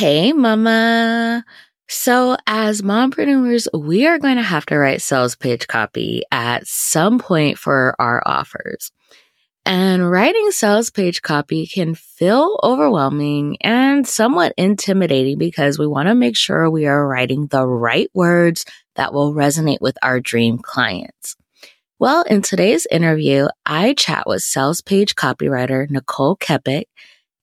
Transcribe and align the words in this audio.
Hey, 0.00 0.32
mama. 0.32 1.44
So, 1.86 2.38
as 2.46 2.80
mompreneurs, 2.80 3.68
we 3.78 4.06
are 4.06 4.18
going 4.18 4.36
to 4.36 4.42
have 4.42 4.64
to 4.66 4.78
write 4.78 5.02
sales 5.02 5.36
page 5.36 5.68
copy 5.68 6.22
at 6.32 6.66
some 6.66 7.18
point 7.18 7.58
for 7.58 7.94
our 7.98 8.22
offers. 8.24 8.92
And 9.66 10.10
writing 10.10 10.52
sales 10.52 10.88
page 10.88 11.20
copy 11.20 11.66
can 11.66 11.94
feel 11.94 12.58
overwhelming 12.62 13.58
and 13.60 14.08
somewhat 14.08 14.54
intimidating 14.56 15.36
because 15.36 15.78
we 15.78 15.86
want 15.86 16.08
to 16.08 16.14
make 16.14 16.34
sure 16.34 16.70
we 16.70 16.86
are 16.86 17.06
writing 17.06 17.48
the 17.48 17.66
right 17.66 18.08
words 18.14 18.64
that 18.96 19.12
will 19.12 19.34
resonate 19.34 19.82
with 19.82 19.98
our 20.02 20.18
dream 20.18 20.56
clients. 20.56 21.36
Well, 21.98 22.22
in 22.22 22.40
today's 22.40 22.86
interview, 22.90 23.48
I 23.66 23.92
chat 23.92 24.26
with 24.26 24.40
sales 24.40 24.80
page 24.80 25.14
copywriter 25.14 25.90
Nicole 25.90 26.38
Kepic 26.38 26.84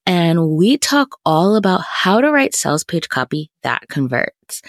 and 0.07 0.51
we 0.51 0.77
talk 0.77 1.19
all 1.25 1.57
about 1.57 1.81
how 1.81 2.21
to 2.21 2.31
write 2.31 2.55
sales 2.55 2.85
page 2.85 3.09
copy 3.09 3.51
that 3.63 3.89
converts. 3.89 4.61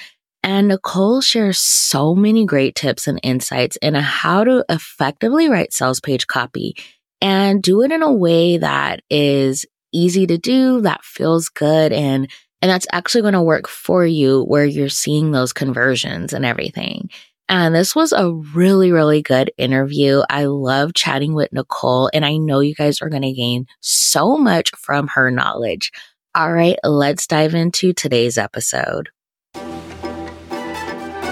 And 0.42 0.68
Nicole 0.68 1.20
shares 1.20 1.58
so 1.58 2.14
many 2.14 2.44
great 2.44 2.74
tips 2.74 3.06
and 3.06 3.20
insights 3.22 3.76
into 3.76 4.00
how 4.00 4.42
to 4.42 4.64
effectively 4.68 5.48
write 5.48 5.72
sales 5.72 6.00
page 6.00 6.26
copy 6.26 6.76
and 7.20 7.62
do 7.62 7.82
it 7.82 7.92
in 7.92 8.02
a 8.02 8.12
way 8.12 8.58
that 8.58 9.00
is 9.08 9.64
easy 9.92 10.26
to 10.26 10.38
do, 10.38 10.80
that 10.80 11.04
feels 11.04 11.48
good 11.48 11.92
and 11.92 12.28
and 12.60 12.68
that's 12.68 12.88
actually 12.90 13.22
going 13.22 13.34
to 13.34 13.42
work 13.42 13.68
for 13.68 14.04
you 14.04 14.42
where 14.42 14.64
you're 14.64 14.88
seeing 14.88 15.30
those 15.30 15.52
conversions 15.52 16.32
and 16.32 16.44
everything. 16.44 17.08
And 17.48 17.74
this 17.74 17.94
was 17.94 18.12
a 18.12 18.30
really, 18.30 18.92
really 18.92 19.22
good 19.22 19.50
interview. 19.56 20.22
I 20.28 20.44
love 20.44 20.94
chatting 20.94 21.34
with 21.34 21.52
Nicole, 21.52 22.10
and 22.12 22.24
I 22.24 22.36
know 22.36 22.60
you 22.60 22.74
guys 22.74 23.00
are 23.00 23.08
going 23.08 23.22
to 23.22 23.32
gain 23.32 23.66
so 23.80 24.36
much 24.36 24.70
from 24.76 25.08
her 25.08 25.30
knowledge. 25.30 25.90
All 26.34 26.52
right, 26.52 26.78
let's 26.84 27.26
dive 27.26 27.54
into 27.54 27.92
today's 27.92 28.36
episode. 28.36 29.08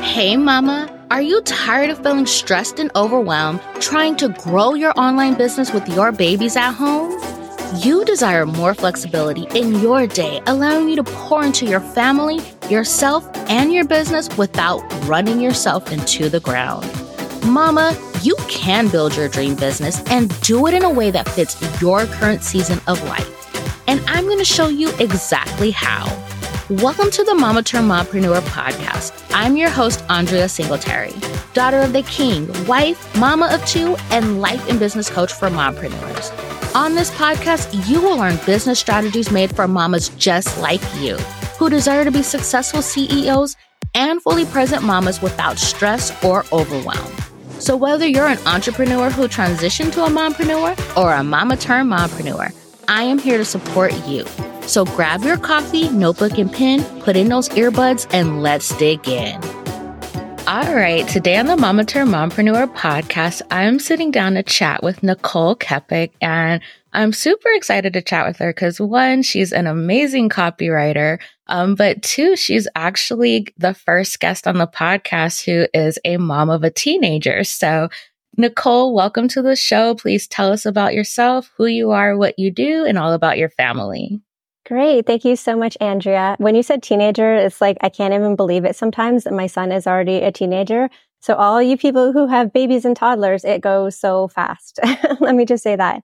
Hey, 0.02 0.36
Mama. 0.36 0.92
Are 1.10 1.22
you 1.22 1.40
tired 1.42 1.90
of 1.90 2.02
feeling 2.02 2.26
stressed 2.26 2.80
and 2.80 2.90
overwhelmed 2.96 3.60
trying 3.78 4.16
to 4.16 4.28
grow 4.28 4.74
your 4.74 4.92
online 4.98 5.34
business 5.34 5.72
with 5.72 5.88
your 5.88 6.10
babies 6.10 6.56
at 6.56 6.72
home? 6.72 7.12
You 7.74 8.04
desire 8.04 8.46
more 8.46 8.74
flexibility 8.74 9.46
in 9.58 9.80
your 9.80 10.06
day, 10.06 10.40
allowing 10.46 10.88
you 10.88 10.96
to 10.96 11.04
pour 11.04 11.44
into 11.44 11.66
your 11.66 11.80
family, 11.80 12.40
yourself, 12.70 13.28
and 13.50 13.72
your 13.72 13.84
business 13.84 14.28
without 14.38 14.80
running 15.06 15.40
yourself 15.40 15.90
into 15.90 16.28
the 16.28 16.40
ground. 16.40 16.88
Mama, 17.44 17.96
you 18.22 18.36
can 18.48 18.88
build 18.88 19.16
your 19.16 19.28
dream 19.28 19.56
business 19.56 20.02
and 20.10 20.40
do 20.42 20.66
it 20.66 20.74
in 20.74 20.84
a 20.84 20.90
way 20.90 21.10
that 21.10 21.28
fits 21.28 21.60
your 21.82 22.06
current 22.06 22.42
season 22.42 22.80
of 22.86 23.02
life. 23.04 23.32
And 23.88 24.00
I'm 24.06 24.26
going 24.26 24.38
to 24.38 24.44
show 24.44 24.68
you 24.68 24.90
exactly 24.98 25.70
how. 25.72 26.06
Welcome 26.70 27.12
to 27.12 27.22
the 27.22 27.32
Mama 27.32 27.62
Turned 27.62 27.88
Mompreneur 27.88 28.40
podcast. 28.40 29.24
I'm 29.32 29.56
your 29.56 29.70
host, 29.70 30.02
Andrea 30.10 30.48
Singletary, 30.48 31.12
daughter 31.54 31.78
of 31.78 31.92
the 31.92 32.02
king, 32.02 32.48
wife, 32.66 33.16
mama 33.16 33.50
of 33.52 33.64
two, 33.66 33.94
and 34.10 34.40
life 34.40 34.68
and 34.68 34.80
business 34.80 35.08
coach 35.08 35.32
for 35.32 35.48
mompreneurs. 35.48 36.74
On 36.74 36.96
this 36.96 37.12
podcast, 37.12 37.88
you 37.88 38.00
will 38.02 38.16
learn 38.16 38.40
business 38.46 38.80
strategies 38.80 39.30
made 39.30 39.54
for 39.54 39.68
mamas 39.68 40.08
just 40.08 40.58
like 40.60 40.80
you, 40.96 41.16
who 41.56 41.70
desire 41.70 42.04
to 42.04 42.10
be 42.10 42.24
successful 42.24 42.82
CEOs 42.82 43.54
and 43.94 44.20
fully 44.20 44.44
present 44.46 44.82
mamas 44.82 45.22
without 45.22 45.60
stress 45.60 46.10
or 46.24 46.44
overwhelm. 46.50 47.12
So, 47.60 47.76
whether 47.76 48.08
you're 48.08 48.26
an 48.26 48.44
entrepreneur 48.44 49.08
who 49.08 49.28
transitioned 49.28 49.92
to 49.92 50.04
a 50.04 50.08
mompreneur 50.08 50.96
or 50.96 51.12
a 51.12 51.22
mama 51.22 51.58
turned 51.58 51.92
mompreneur, 51.92 52.52
I 52.88 53.04
am 53.04 53.20
here 53.20 53.38
to 53.38 53.44
support 53.44 53.92
you. 54.08 54.26
So, 54.66 54.84
grab 54.84 55.22
your 55.22 55.36
coffee, 55.36 55.88
notebook, 55.90 56.38
and 56.38 56.52
pen, 56.52 56.82
put 57.00 57.16
in 57.16 57.28
those 57.28 57.48
earbuds, 57.50 58.06
and 58.12 58.42
let's 58.42 58.76
dig 58.76 59.08
in. 59.08 59.40
All 60.48 60.74
right, 60.74 61.06
today 61.08 61.38
on 61.38 61.46
the 61.46 61.56
Mama 61.56 61.84
Turned 61.84 62.10
Mompreneur 62.10 62.72
podcast, 62.74 63.42
I'm 63.50 63.80
sitting 63.80 64.12
down 64.12 64.34
to 64.34 64.44
chat 64.44 64.82
with 64.82 65.02
Nicole 65.02 65.56
Kepic, 65.56 66.12
and 66.20 66.60
I'm 66.92 67.12
super 67.12 67.48
excited 67.50 67.92
to 67.92 68.00
chat 68.00 68.26
with 68.26 68.38
her 68.38 68.50
because 68.50 68.80
one, 68.80 69.22
she's 69.22 69.52
an 69.52 69.66
amazing 69.66 70.28
copywriter, 70.28 71.18
um, 71.48 71.74
but 71.74 72.02
two, 72.02 72.36
she's 72.36 72.68
actually 72.74 73.48
the 73.58 73.74
first 73.74 74.20
guest 74.20 74.46
on 74.46 74.58
the 74.58 74.66
podcast 74.66 75.44
who 75.44 75.66
is 75.74 75.98
a 76.04 76.16
mom 76.16 76.48
of 76.48 76.64
a 76.64 76.70
teenager. 76.70 77.42
So, 77.44 77.88
Nicole, 78.36 78.94
welcome 78.94 79.28
to 79.28 79.42
the 79.42 79.56
show. 79.56 79.94
Please 79.94 80.26
tell 80.26 80.52
us 80.52 80.64
about 80.64 80.94
yourself, 80.94 81.50
who 81.56 81.66
you 81.66 81.90
are, 81.90 82.16
what 82.16 82.38
you 82.38 82.50
do, 82.50 82.84
and 82.84 82.98
all 82.98 83.12
about 83.12 83.38
your 83.38 83.50
family. 83.50 84.20
Great. 84.66 85.06
Thank 85.06 85.24
you 85.24 85.36
so 85.36 85.56
much, 85.56 85.76
Andrea. 85.80 86.34
When 86.38 86.56
you 86.56 86.62
said 86.62 86.82
teenager, 86.82 87.36
it's 87.36 87.60
like 87.60 87.76
I 87.82 87.88
can't 87.88 88.12
even 88.12 88.34
believe 88.34 88.64
it 88.64 88.74
sometimes 88.74 89.22
that 89.24 89.32
my 89.32 89.46
son 89.46 89.70
is 89.70 89.86
already 89.86 90.16
a 90.16 90.32
teenager. 90.32 90.90
So 91.20 91.34
all 91.34 91.62
you 91.62 91.76
people 91.76 92.12
who 92.12 92.26
have 92.26 92.52
babies 92.52 92.84
and 92.84 92.96
toddlers, 92.96 93.44
it 93.44 93.60
goes 93.60 93.96
so 93.96 94.26
fast. 94.26 94.80
Let 95.20 95.36
me 95.36 95.44
just 95.44 95.62
say 95.62 95.76
that. 95.76 96.02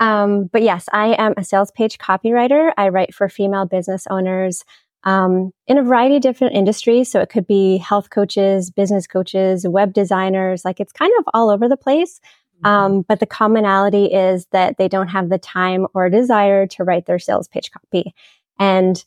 Um, 0.00 0.46
but 0.52 0.62
yes, 0.62 0.88
I 0.92 1.14
am 1.14 1.34
a 1.36 1.44
sales 1.44 1.70
page 1.70 1.98
copywriter. 1.98 2.72
I 2.76 2.88
write 2.88 3.14
for 3.14 3.28
female 3.28 3.66
business 3.66 4.06
owners 4.10 4.64
um, 5.04 5.52
in 5.68 5.78
a 5.78 5.82
variety 5.84 6.16
of 6.16 6.22
different 6.22 6.54
industries. 6.54 7.08
So 7.08 7.20
it 7.20 7.28
could 7.28 7.46
be 7.46 7.78
health 7.78 8.10
coaches, 8.10 8.70
business 8.72 9.06
coaches, 9.06 9.66
web 9.68 9.92
designers. 9.92 10.64
Like 10.64 10.80
it's 10.80 10.92
kind 10.92 11.12
of 11.20 11.24
all 11.34 11.50
over 11.50 11.68
the 11.68 11.76
place. 11.76 12.20
Um, 12.64 13.02
but 13.02 13.20
the 13.20 13.26
commonality 13.26 14.06
is 14.06 14.46
that 14.52 14.78
they 14.78 14.88
don't 14.88 15.08
have 15.08 15.28
the 15.28 15.38
time 15.38 15.86
or 15.94 16.08
desire 16.08 16.66
to 16.68 16.84
write 16.84 17.06
their 17.06 17.18
sales 17.18 17.48
pitch 17.48 17.70
copy. 17.72 18.14
And 18.58 19.04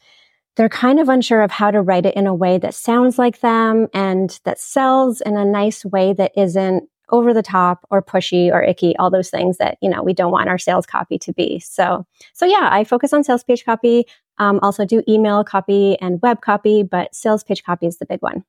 they're 0.55 0.69
kind 0.69 0.99
of 0.99 1.09
unsure 1.09 1.41
of 1.41 1.51
how 1.51 1.71
to 1.71 1.81
write 1.81 2.05
it 2.05 2.15
in 2.15 2.27
a 2.27 2.33
way 2.33 2.57
that 2.57 2.73
sounds 2.73 3.19
like 3.19 3.41
them 3.41 3.87
and 3.93 4.39
that 4.45 4.59
sells 4.59 5.21
in 5.21 5.35
a 5.35 5.45
nice 5.45 5.83
way 5.83 6.13
that 6.13 6.31
isn't 6.37 6.89
over 7.09 7.33
the 7.33 7.43
top 7.43 7.85
or 7.91 8.01
pushy 8.01 8.51
or 8.51 8.63
icky, 8.63 8.95
all 8.97 9.11
those 9.11 9.29
things 9.29 9.57
that, 9.57 9.77
you 9.81 9.89
know, 9.89 10.01
we 10.01 10.13
don't 10.13 10.31
want 10.31 10.49
our 10.49 10.57
sales 10.57 10.85
copy 10.85 11.19
to 11.19 11.33
be. 11.33 11.59
So, 11.59 12.05
so 12.33 12.45
yeah, 12.45 12.69
I 12.71 12.83
focus 12.83 13.13
on 13.13 13.23
sales 13.23 13.43
page 13.43 13.63
copy. 13.65 14.05
Um, 14.37 14.59
also 14.63 14.85
do 14.85 15.03
email 15.07 15.43
copy 15.43 15.97
and 16.01 16.21
web 16.21 16.41
copy, 16.41 16.83
but 16.83 17.13
sales 17.13 17.43
page 17.43 17.63
copy 17.63 17.85
is 17.85 17.97
the 17.97 18.05
big 18.05 18.21
one. 18.21 18.43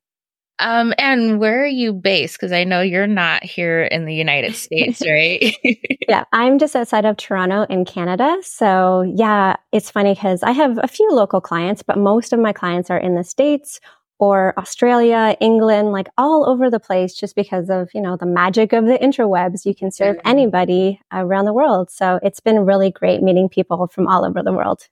Um, 0.59 0.95
and 0.99 1.39
where 1.39 1.63
are 1.63 1.67
you 1.67 1.93
based? 1.93 2.37
Because 2.37 2.53
I 2.53 2.65
know 2.65 2.81
you're 2.81 3.07
not 3.07 3.45
here 3.45 3.83
in 3.83 4.05
the 4.05 4.15
United 4.15 4.55
States, 4.57 5.03
right? 5.07 5.55
yeah, 6.09 6.25
I'm 6.33 6.59
just 6.59 6.75
outside 6.75 7.05
of 7.05 7.17
Toronto 7.17 7.67
in 7.69 7.85
Canada. 7.85 8.37
So 8.43 9.03
yeah, 9.15 9.57
it's 9.73 9.91
funny 9.91 10.15
because 10.15 10.43
I 10.43 10.53
have 10.53 10.79
a 10.83 10.89
few 10.89 11.11
local 11.11 11.41
clients, 11.41 11.83
but 11.83 11.99
most 11.99 12.33
of 12.33 12.41
my 12.41 12.53
clients 12.53 12.91
are 12.91 12.99
in 12.99 13.15
the 13.15 13.25
States 13.25 13.81
or 14.19 14.59
Australia, 14.59 15.37
England, 15.41 15.93
like 15.93 16.09
all 16.17 16.49
over 16.49 16.71
the 16.71 16.81
place 16.81 17.15
just 17.15 17.37
because 17.37 17.69
of, 17.69 17.91
you 17.93 18.01
know, 18.01 18.17
the 18.17 18.27
magic 18.27 18.73
of 18.73 18.87
the 18.87 18.99
interwebs. 18.99 19.67
You 19.67 19.75
can 19.75 19.91
serve 19.91 20.17
mm-hmm. 20.17 20.29
anybody 20.29 21.01
around 21.13 21.45
the 21.45 21.53
world. 21.53 21.91
So 21.91 22.19
it's 22.23 22.41
been 22.41 22.61
really 22.61 22.91
great 22.91 23.23
meeting 23.23 23.49
people 23.49 23.87
from 23.89 24.09
all 24.09 24.25
over 24.25 24.43
the 24.43 24.53
world. 24.53 24.89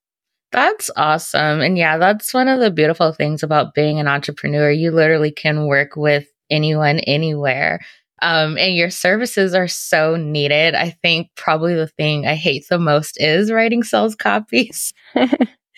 That's 0.55 0.91
awesome. 0.97 1.61
And 1.63 1.77
yeah, 1.77 1.99
that's 1.99 2.35
one 2.35 2.49
of 2.49 2.61
the 2.61 2.71
beautiful 2.71 3.13
things 3.13 3.43
about 3.43 3.75
being 3.75 3.99
an 3.99 4.07
entrepreneur. 4.09 4.71
You 4.71 4.93
literally 4.93 5.33
can 5.33 5.67
work 5.67 5.97
with 5.97 6.29
anyone, 6.51 7.01
anywhere. 7.01 7.81
Um, 8.23 8.57
and 8.59 8.77
your 8.77 8.91
services 8.91 9.55
are 9.55 9.69
so 9.69 10.17
needed. 10.17 10.77
I 10.77 10.91
think 11.03 11.31
probably 11.37 11.75
the 11.75 11.89
thing 11.89 12.27
I 12.27 12.37
hate 12.37 12.67
the 12.71 12.79
most 12.79 13.21
is 13.21 13.51
writing 13.51 13.83
sales 13.83 14.15
copies. 14.15 14.95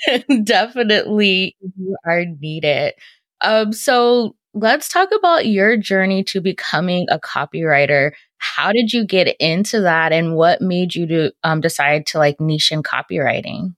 Definitely 0.45 1.57
you 1.79 1.97
are 2.07 2.27
needed. 2.27 2.95
Um, 3.43 3.73
so 3.73 4.37
let's 4.55 4.91
talk 4.91 5.11
about 5.17 5.47
your 5.47 5.79
journey 5.79 6.25
to 6.25 6.43
becoming 6.43 7.07
a 7.11 7.21
copywriter. 7.21 8.13
How 8.39 8.73
did 8.73 8.93
you 8.95 9.07
get 9.07 9.37
into 9.41 9.83
that 9.83 10.13
and 10.13 10.37
what 10.37 10.63
made 10.63 10.97
you 10.97 11.07
to 11.09 11.33
um, 11.45 11.63
decide 11.63 12.07
to 12.09 12.19
like 12.19 12.41
niche 12.43 12.73
in 12.73 12.83
copywriting? 12.83 13.76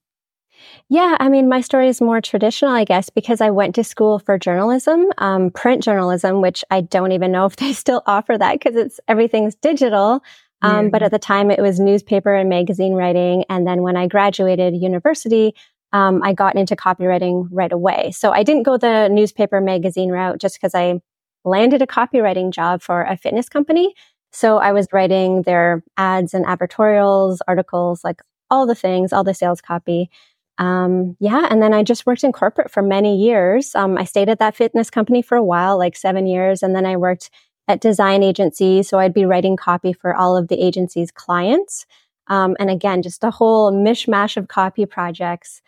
Yeah, 0.90 1.16
I 1.20 1.28
mean, 1.28 1.48
my 1.48 1.60
story 1.60 1.88
is 1.88 2.00
more 2.00 2.20
traditional, 2.22 2.72
I 2.72 2.84
guess, 2.84 3.10
because 3.10 3.42
I 3.42 3.50
went 3.50 3.74
to 3.74 3.84
school 3.84 4.18
for 4.18 4.38
journalism, 4.38 5.06
um, 5.18 5.50
print 5.50 5.82
journalism, 5.82 6.40
which 6.40 6.64
I 6.70 6.80
don't 6.80 7.12
even 7.12 7.30
know 7.30 7.44
if 7.44 7.56
they 7.62 7.72
still 7.72 8.02
offer 8.06 8.38
that 8.38 8.54
because 8.54 8.74
it's 8.76 9.00
everything's 9.08 9.54
digital. 9.54 10.22
Um. 10.60 10.90
But 10.90 11.02
at 11.02 11.12
the 11.12 11.18
time, 11.20 11.50
it 11.52 11.60
was 11.60 11.78
newspaper 11.78 12.34
and 12.34 12.48
magazine 12.48 12.94
writing. 12.94 13.44
And 13.48 13.66
then 13.66 13.82
when 13.82 13.96
I 13.96 14.08
graduated 14.08 14.74
university, 14.74 15.54
um, 15.92 16.20
I 16.24 16.32
got 16.32 16.56
into 16.56 16.74
copywriting 16.74 17.48
right 17.52 17.70
away. 17.70 18.10
So 18.10 18.32
I 18.32 18.42
didn't 18.42 18.64
go 18.64 18.76
the 18.76 19.08
newspaper 19.08 19.60
magazine 19.60 20.10
route 20.10 20.40
just 20.40 20.56
because 20.56 20.74
I 20.74 21.00
landed 21.44 21.80
a 21.80 21.86
copywriting 21.86 22.50
job 22.50 22.82
for 22.82 23.02
a 23.02 23.16
fitness 23.16 23.48
company. 23.48 23.94
So 24.32 24.58
I 24.58 24.72
was 24.72 24.88
writing 24.92 25.42
their 25.42 25.84
ads 25.96 26.34
and 26.34 26.44
advertorials, 26.44 27.38
articles, 27.46 28.02
like 28.02 28.20
all 28.50 28.66
the 28.66 28.74
things, 28.74 29.12
all 29.12 29.24
the 29.24 29.34
sales 29.34 29.60
copy. 29.60 30.10
Um, 30.58 31.16
yeah. 31.20 31.46
And 31.48 31.62
then 31.62 31.72
I 31.72 31.82
just 31.82 32.04
worked 32.04 32.24
in 32.24 32.32
corporate 32.32 32.70
for 32.70 32.82
many 32.82 33.16
years. 33.16 33.74
Um, 33.74 33.96
I 33.96 34.04
stayed 34.04 34.28
at 34.28 34.40
that 34.40 34.56
fitness 34.56 34.90
company 34.90 35.22
for 35.22 35.36
a 35.36 35.42
while, 35.42 35.78
like 35.78 35.96
seven 35.96 36.26
years. 36.26 36.62
And 36.62 36.74
then 36.74 36.84
I 36.84 36.96
worked 36.96 37.30
at 37.68 37.80
design 37.80 38.22
agencies. 38.22 38.88
So 38.88 38.98
I'd 38.98 39.14
be 39.14 39.24
writing 39.24 39.56
copy 39.56 39.92
for 39.92 40.14
all 40.14 40.36
of 40.36 40.48
the 40.48 40.60
agency's 40.60 41.10
clients. 41.10 41.86
Um, 42.26 42.56
and 42.58 42.70
again, 42.70 43.02
just 43.02 43.24
a 43.24 43.30
whole 43.30 43.72
mishmash 43.72 44.36
of 44.36 44.48
copy 44.48 44.84
projects. 44.84 45.62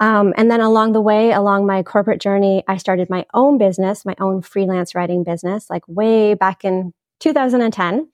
Um, 0.00 0.32
and 0.36 0.50
then 0.50 0.60
along 0.60 0.92
the 0.92 1.00
way, 1.00 1.32
along 1.32 1.66
my 1.66 1.82
corporate 1.82 2.20
journey, 2.20 2.62
I 2.68 2.76
started 2.76 3.10
my 3.10 3.24
own 3.34 3.58
business, 3.58 4.04
my 4.04 4.14
own 4.20 4.42
freelance 4.42 4.94
writing 4.94 5.24
business, 5.24 5.68
like 5.68 5.82
way 5.88 6.34
back 6.34 6.64
in 6.64 6.92
2010. 7.20 8.08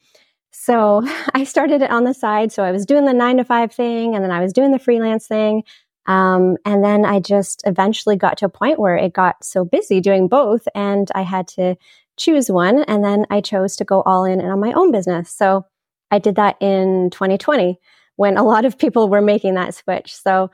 So 0.51 1.03
I 1.35 1.45
started 1.45 1.83
it 1.83 1.91
on 1.91 2.05
the 2.05 2.15
side. 2.15 2.53
So 2.53 2.63
I 2.63 2.73
was 2.73 2.87
doing 2.87 3.05
the 3.05 3.13
nine 3.13 3.37
to 3.37 3.45
five 3.45 3.73
thing 3.73 4.15
and 4.15 4.25
then 4.25 4.31
I 4.31 4.41
was 4.41 4.53
doing 4.53 4.73
the 4.73 4.79
freelance 4.79 5.27
thing. 5.27 5.65
Um, 6.07 6.57
and 6.65 6.85
then 6.85 7.05
I 7.05 7.21
just 7.21 7.63
eventually 7.67 8.17
got 8.17 8.39
to 8.39 8.47
a 8.47 8.51
point 8.51 8.79
where 8.79 8.97
it 8.97 9.13
got 9.13 9.43
so 9.43 9.65
busy 9.65 10.01
doing 10.01 10.29
both 10.29 10.69
and 10.75 11.11
I 11.15 11.23
had 11.23 11.49
to 11.49 11.77
choose 12.17 12.51
one. 12.51 12.85
And 12.85 13.05
then 13.05 13.27
I 13.31 13.41
chose 13.41 13.77
to 13.77 13.85
go 13.85 14.03
all 14.03 14.25
in 14.25 14.41
and 14.41 14.51
on 14.51 14.61
my 14.61 14.73
own 14.73 14.93
business. 14.93 15.31
So 15.31 15.67
I 16.11 16.19
did 16.19 16.37
that 16.37 16.57
in 16.61 17.11
2020 17.11 17.79
when 18.17 18.37
a 18.37 18.45
lot 18.45 18.65
of 18.65 18.79
people 18.79 19.09
were 19.09 19.23
making 19.23 19.55
that 19.55 19.75
switch. 19.75 20.15
So 20.15 20.51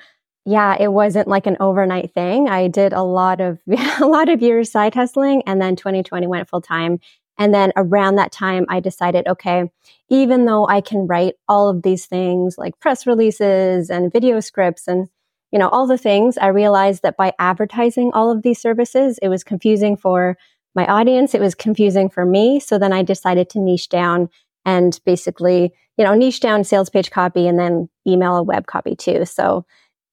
yeah, 0.47 0.77
it 0.81 0.89
wasn't 0.89 1.29
like 1.29 1.47
an 1.47 1.59
overnight 1.61 2.15
thing. 2.15 2.49
I 2.49 2.69
did 2.69 2.93
a 2.93 3.03
lot 3.03 3.41
of 3.41 3.59
a 4.01 4.07
lot 4.07 4.29
of 4.29 4.41
years 4.41 4.71
side 4.71 4.95
hustling 4.95 5.43
and 5.47 5.61
then 5.61 5.77
2020 5.77 6.27
went 6.27 6.49
full 6.49 6.63
time. 6.63 7.01
And 7.39 7.55
then 7.55 7.73
around 7.77 8.17
that 8.17 8.33
time 8.33 8.67
I 8.69 8.81
decided, 8.81 9.27
okay, 9.27 9.71
even 10.09 10.47
though 10.47 10.67
I 10.67 10.81
can 10.81 11.07
write 11.07 11.35
all 11.49 11.69
of 11.69 11.83
these 11.83 12.07
things 12.07 12.57
like 12.57 12.79
press 12.81 13.07
releases 13.07 13.91
and 13.91 14.13
video 14.13 14.41
scripts 14.41 14.87
and 14.89 15.09
you 15.53 15.59
know, 15.59 15.69
all 15.69 15.87
the 15.87 15.99
things, 15.99 16.39
I 16.39 16.49
realized 16.49 17.03
that 17.03 17.17
by 17.17 17.33
advertising 17.39 18.11
all 18.15 18.31
of 18.31 18.43
these 18.43 18.61
services, 18.61 19.19
it 19.23 19.29
was 19.29 19.45
confusing 19.45 19.97
for 19.97 20.37
my 20.75 20.87
audience. 20.87 21.35
It 21.35 21.41
was 21.41 21.55
confusing 21.55 22.09
for 22.09 22.25
me. 22.25 22.61
So 22.61 22.79
then 22.79 22.93
I 22.93 23.03
decided 23.03 23.51
to 23.51 23.61
niche 23.61 23.89
down 23.89 24.29
and 24.65 24.99
basically, 25.05 25.73
you 25.97 26.05
know, 26.05 26.15
niche 26.15 26.41
down 26.41 26.65
sales 26.65 26.91
page 26.91 27.11
copy 27.11 27.49
and 27.49 27.59
then 27.59 27.89
email 28.07 28.37
a 28.37 28.43
web 28.43 28.67
copy 28.67 28.95
too. 28.95 29.25
So 29.25 29.65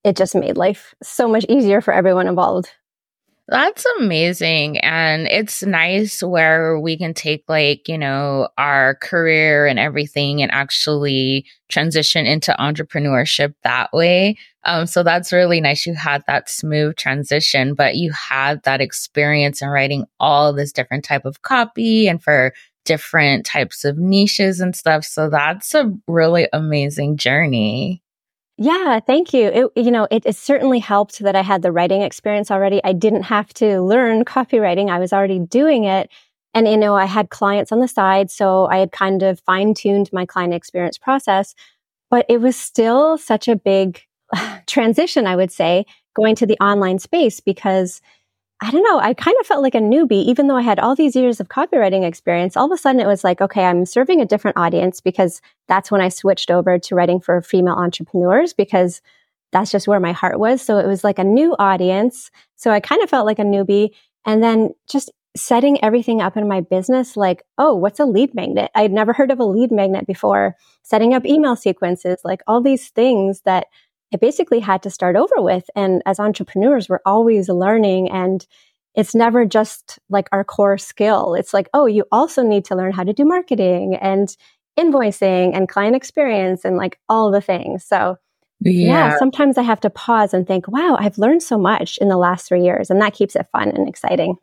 it 0.04 0.16
just 0.16 0.36
made 0.36 0.58
life 0.58 0.96
so 1.04 1.28
much 1.28 1.46
easier 1.50 1.82
for 1.82 1.94
everyone 1.94 2.28
involved. 2.28 2.70
That's 3.50 3.86
amazing. 4.00 4.78
And 4.80 5.26
it's 5.28 5.64
nice 5.64 6.22
where 6.22 6.78
we 6.82 6.98
can 6.98 7.14
take, 7.14 7.46
like, 7.48 7.88
you 7.88 7.98
know, 7.98 8.50
our 8.58 8.96
career 8.96 9.66
and 9.68 9.80
everything 9.80 10.42
and 10.42 10.52
actually 10.52 11.46
transition 11.70 12.26
into 12.26 12.54
entrepreneurship 12.60 13.54
that 13.64 13.94
way. 13.94 14.36
Um, 14.66 14.86
so 14.86 15.02
that's 15.02 15.32
really 15.32 15.62
nice. 15.62 15.86
You 15.86 15.94
had 15.94 16.26
that 16.28 16.50
smooth 16.50 16.98
transition, 16.98 17.74
but 17.74 17.96
you 17.96 18.12
had 18.12 18.64
that 18.64 18.82
experience 18.82 19.62
in 19.62 19.70
writing 19.70 20.04
all 20.20 20.52
this 20.52 20.74
different 20.74 21.06
type 21.06 21.24
of 21.24 21.42
copy 21.42 22.10
and 22.10 22.22
for 22.22 22.54
different 22.84 23.46
types 23.46 23.86
of 23.86 23.98
niches 23.98 24.60
and 24.60 24.76
stuff. 24.76 25.06
So 25.06 25.30
that's 25.30 25.74
a 25.74 25.94
really 26.06 26.50
amazing 26.52 27.16
journey. 27.16 28.02
Yeah, 28.58 29.00
thank 29.00 29.34
you. 29.34 29.72
It, 29.76 29.86
you 29.86 29.92
know, 29.92 30.08
it, 30.10 30.26
it, 30.26 30.36
certainly 30.36 30.80
helped 30.80 31.20
that 31.20 31.36
I 31.36 31.44
had 31.44 31.62
the 31.62 31.72
writing 31.72 32.02
experience 32.02 32.50
already. 32.50 32.82
I 32.84 32.92
didn't 32.92 33.24
have 33.24 33.54
to 33.56 33.82
learn 33.82 34.26
copywriting. 34.26 34.90
I 34.90 34.98
was 34.98 35.14
already 35.14 35.38
doing 35.38 35.84
it. 35.84 36.10
And, 36.56 36.68
you 36.68 36.76
know, 36.76 36.96
I 36.96 37.06
had 37.06 37.30
clients 37.30 37.72
on 37.72 37.82
the 37.82 37.88
side. 37.88 38.32
So 38.32 38.66
I 38.66 38.78
had 38.78 38.92
kind 38.92 39.22
of 39.22 39.40
fine 39.42 39.76
tuned 39.76 40.10
my 40.12 40.26
client 40.26 40.56
experience 40.56 40.98
process, 40.98 41.54
but 42.10 42.26
it 42.30 42.42
was 42.42 42.56
still 42.56 43.20
such 43.20 43.48
a 43.48 43.56
big 43.56 44.02
transition, 44.66 45.28
I 45.28 45.36
would 45.36 45.52
say, 45.52 45.86
going 46.16 46.34
to 46.38 46.48
the 46.48 46.58
online 46.60 46.98
space 46.98 47.40
because 47.40 48.02
I 48.60 48.72
don't 48.72 48.84
know. 48.84 49.00
I 49.00 49.14
kind 49.14 49.38
of 49.40 49.46
felt 49.46 49.62
like 49.62 49.76
a 49.76 49.80
newbie, 49.80 50.26
even 50.26 50.48
though 50.48 50.56
I 50.56 50.64
had 50.64 50.80
all 50.80 50.96
these 50.96 51.16
years 51.16 51.40
of 51.40 51.48
copywriting 51.48 52.04
experience. 52.04 52.58
All 52.58 52.66
of 52.66 52.72
a 52.72 52.78
sudden, 52.78 53.00
it 53.00 53.06
was 53.06 53.24
like, 53.24 53.40
okay, 53.40 53.64
I'm 53.64 53.86
serving 53.86 54.20
a 54.20 54.26
different 54.26 54.58
audience 54.58 55.00
because 55.00 55.42
that's 55.68 55.92
when 55.92 56.02
I 56.02 56.10
switched 56.10 56.50
over 56.50 56.80
to 56.80 56.96
writing 56.96 57.20
for 57.20 57.40
female 57.42 57.76
entrepreneurs 57.76 58.54
because 58.54 59.02
that's 59.52 59.72
just 59.72 59.88
where 59.88 60.00
my 60.00 60.12
heart 60.12 60.40
was. 60.40 60.62
So 60.62 60.80
it 60.80 60.88
was 60.88 61.04
like 61.04 61.20
a 61.20 61.24
new 61.24 61.56
audience. 61.60 62.32
So 62.56 62.72
I 62.72 62.80
kind 62.80 63.04
of 63.04 63.10
felt 63.12 63.28
like 63.28 63.40
a 63.40 63.44
newbie. 63.44 63.92
And 64.26 64.42
then 64.44 64.72
just 64.90 65.12
setting 65.36 65.82
everything 65.84 66.20
up 66.20 66.36
in 66.36 66.48
my 66.48 66.62
business, 66.62 67.16
like, 67.16 67.44
oh, 67.60 67.76
what's 67.76 68.00
a 68.00 68.06
lead 68.06 68.34
magnet? 68.34 68.72
I'd 68.74 68.92
never 68.92 69.14
heard 69.14 69.30
of 69.30 69.40
a 69.40 69.46
lead 69.46 69.72
magnet 69.72 70.08
before. 70.08 70.56
Setting 70.82 71.14
up 71.14 71.26
email 71.26 71.56
sequences, 71.56 72.18
like 72.24 72.42
all 72.48 72.62
these 72.62 72.90
things 72.90 73.42
that 73.42 73.68
I 74.14 74.18
basically 74.18 74.60
had 74.60 74.84
to 74.84 74.90
start 74.90 75.16
over 75.16 75.36
with. 75.38 75.70
And 75.76 76.02
as 76.06 76.20
entrepreneurs, 76.20 76.88
we're 76.88 77.00
always 77.06 77.50
learning 77.50 78.10
and 78.10 78.46
it's 78.96 79.14
never 79.14 79.46
just 79.46 80.00
like 80.10 80.28
our 80.32 80.44
core 80.44 80.78
skill. 80.78 81.36
It's 81.36 81.54
like, 81.54 81.70
oh, 81.74 81.86
you 81.86 82.06
also 82.12 82.42
need 82.42 82.66
to 82.66 82.76
learn 82.76 82.94
how 82.94 83.04
to 83.04 83.14
do 83.14 83.26
marketing 83.26 83.96
and 83.96 84.36
invoicing 84.78 85.56
and 85.56 85.70
client 85.70 85.96
experience 85.96 86.66
and 86.66 86.78
like 86.78 87.00
all 87.08 87.32
the 87.32 87.42
things. 87.42 87.84
So 87.86 88.18
yeah. 88.60 88.88
yeah, 88.88 89.20
sometimes 89.20 89.58
I 89.58 89.64
have 89.64 89.80
to 89.82 89.90
pause 89.90 90.34
and 90.34 90.48
think, 90.48 90.68
wow, 90.68 90.98
I've 91.00 91.18
learned 91.18 91.44
so 91.44 91.60
much 91.60 91.98
in 92.00 92.08
the 92.08 92.18
last 92.18 92.48
three 92.48 92.64
years. 92.64 92.90
And 92.90 93.02
that 93.02 93.14
keeps 93.14 93.36
it 93.36 93.48
fun 93.52 93.70
and 93.70 93.88
exciting. 93.88 94.36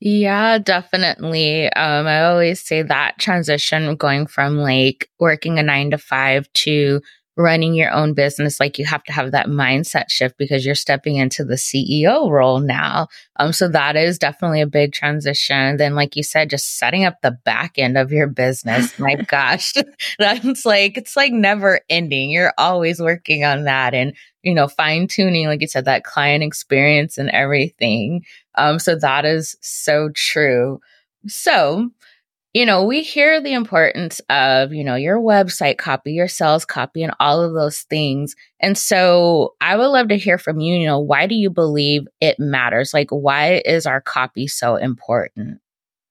Yeah, 0.00 0.58
definitely. 0.58 1.72
Um, 1.72 2.06
I 2.06 2.24
always 2.24 2.60
say 2.60 2.82
that 2.82 3.18
transition 3.18 3.94
going 3.96 4.26
from 4.26 4.58
like 4.58 5.08
working 5.20 5.58
a 5.58 5.62
nine 5.62 5.92
to 5.92 5.98
five 5.98 6.52
to 6.54 7.00
running 7.36 7.74
your 7.74 7.90
own 7.90 8.14
business, 8.14 8.60
like 8.60 8.78
you 8.78 8.84
have 8.84 9.02
to 9.04 9.12
have 9.12 9.32
that 9.32 9.48
mindset 9.48 10.10
shift 10.10 10.38
because 10.38 10.64
you're 10.64 10.74
stepping 10.74 11.16
into 11.16 11.44
the 11.44 11.56
CEO 11.56 12.30
role 12.30 12.60
now. 12.60 13.08
Um, 13.36 13.52
so 13.52 13.68
that 13.68 13.96
is 13.96 14.18
definitely 14.18 14.60
a 14.60 14.66
big 14.66 14.92
transition. 14.92 15.76
Then, 15.76 15.94
like 15.94 16.14
you 16.14 16.22
said, 16.22 16.50
just 16.50 16.78
setting 16.78 17.04
up 17.04 17.20
the 17.22 17.32
back 17.44 17.78
end 17.78 17.98
of 17.98 18.12
your 18.12 18.28
business. 18.28 18.96
My 18.98 19.14
gosh, 19.28 19.74
that's 20.18 20.64
like, 20.64 20.96
it's 20.96 21.16
like 21.16 21.32
never 21.32 21.80
ending. 21.90 22.30
You're 22.30 22.54
always 22.56 23.00
working 23.00 23.44
on 23.44 23.64
that 23.64 23.94
and, 23.94 24.14
you 24.42 24.54
know, 24.54 24.68
fine 24.68 25.08
tuning, 25.08 25.46
like 25.46 25.60
you 25.60 25.68
said, 25.68 25.86
that 25.86 26.04
client 26.04 26.44
experience 26.44 27.18
and 27.18 27.30
everything. 27.30 28.24
Um, 28.54 28.78
so 28.78 28.94
that 28.96 29.24
is 29.24 29.56
so 29.60 30.10
true. 30.14 30.80
So, 31.26 31.90
you 32.54 32.64
know, 32.64 32.84
we 32.84 33.02
hear 33.02 33.40
the 33.42 33.52
importance 33.52 34.20
of, 34.30 34.72
you 34.72 34.84
know, 34.84 34.94
your 34.94 35.18
website 35.18 35.76
copy, 35.76 36.12
your 36.12 36.28
sales 36.28 36.64
copy, 36.64 37.02
and 37.02 37.12
all 37.18 37.42
of 37.42 37.52
those 37.52 37.80
things. 37.80 38.36
And 38.60 38.78
so 38.78 39.54
I 39.60 39.76
would 39.76 39.88
love 39.88 40.08
to 40.08 40.16
hear 40.16 40.38
from 40.38 40.60
you, 40.60 40.76
you 40.76 40.86
know, 40.86 41.00
why 41.00 41.26
do 41.26 41.34
you 41.34 41.50
believe 41.50 42.06
it 42.20 42.38
matters? 42.38 42.94
Like, 42.94 43.10
why 43.10 43.60
is 43.64 43.86
our 43.86 44.00
copy 44.00 44.46
so 44.46 44.76
important? 44.76 45.60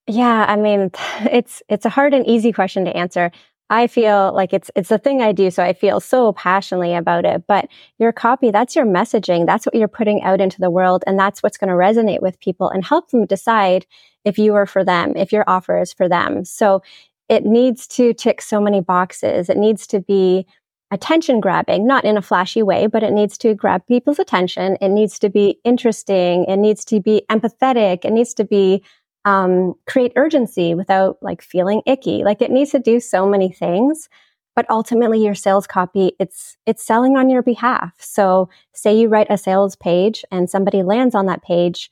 Yeah, 0.06 0.46
I 0.48 0.58
mean, 0.58 0.92
it's 1.32 1.64
it's 1.70 1.86
a 1.86 1.90
hard 1.90 2.14
and 2.14 2.28
easy 2.28 2.52
question 2.52 2.84
to 2.86 2.96
answer. 2.96 3.32
I 3.70 3.88
feel 3.88 4.34
like 4.36 4.54
it's 4.54 4.70
it's 4.76 4.92
a 4.92 4.98
thing 4.98 5.22
I 5.22 5.32
do, 5.32 5.50
so 5.50 5.64
I 5.64 5.72
feel 5.72 6.02
so 6.02 6.34
passionately 6.34 6.94
about 6.94 7.24
it. 7.24 7.44
But 7.48 7.70
your 7.98 8.12
copy, 8.12 8.52
that's 8.52 8.76
your 8.76 8.86
messaging, 8.86 9.46
that's 9.46 9.66
what 9.66 9.76
you're 9.76 9.88
putting 9.88 10.22
out 10.24 10.42
into 10.42 10.60
the 10.60 10.70
world, 10.70 11.06
and 11.08 11.18
that's 11.18 11.42
what's 11.42 11.58
going 11.58 11.70
to 11.70 11.76
resonate 11.76 12.22
with 12.22 12.40
people 12.42 12.70
and 12.70 12.84
help 12.84 13.12
them 13.12 13.26
decide 13.26 13.86
if 14.26 14.38
you 14.38 14.56
are 14.56 14.66
for 14.66 14.84
them, 14.84 15.16
if 15.16 15.32
your 15.32 15.44
offer 15.48 15.80
is 15.80 15.94
for 15.94 16.08
them. 16.08 16.46
So 16.46 16.82
it 17.30 17.46
needs 17.46 17.88
to 17.88 18.14
tick 18.14 18.42
so 18.42 18.60
many 18.60 18.82
boxes. 18.82 19.50
It 19.50 19.58
needs 19.58 19.88
to 19.88 20.00
be 20.00 20.46
attention 20.92 21.40
grabbing, 21.40 21.88
not 21.88 22.06
in 22.06 22.18
a 22.18 22.22
flashy 22.22 22.62
way, 22.62 22.86
but 22.88 23.02
it 23.02 23.12
needs 23.12 23.38
to 23.40 23.56
grab 23.56 23.82
people's 23.88 24.20
attention. 24.20 24.78
It 24.80 24.90
needs 24.90 25.18
to 25.20 25.30
be 25.30 25.60
interesting. 25.64 26.46
It 26.46 26.58
needs 26.58 26.86
to 26.86 27.00
be 27.00 27.24
empathetic. 27.32 28.06
It 28.06 28.12
needs 28.12 28.34
to 28.36 28.44
be 28.44 28.84
um, 29.26 29.74
create 29.88 30.14
urgency 30.16 30.76
without 30.76 31.18
like 31.22 31.42
feeling 31.42 31.82
icky. 31.86 32.24
Like 32.24 32.42
it 32.42 32.52
needs 32.52 32.72
to 32.72 32.80
do 32.80 33.00
so 33.00 33.28
many 33.28 33.52
things. 33.52 34.10
But 34.56 34.70
ultimately, 34.70 35.24
your 35.24 35.34
sales 35.34 35.66
copy, 35.66 36.12
it's, 36.20 36.58
it's 36.68 36.86
selling 36.86 37.18
on 37.18 37.28
your 37.28 37.42
behalf. 37.42 37.96
So 37.98 38.50
say 38.72 38.96
you 38.96 39.08
write 39.08 39.32
a 39.32 39.38
sales 39.38 39.76
page 39.76 40.24
and 40.30 40.48
somebody 40.48 40.84
lands 40.84 41.16
on 41.16 41.26
that 41.26 41.42
page 41.42 41.90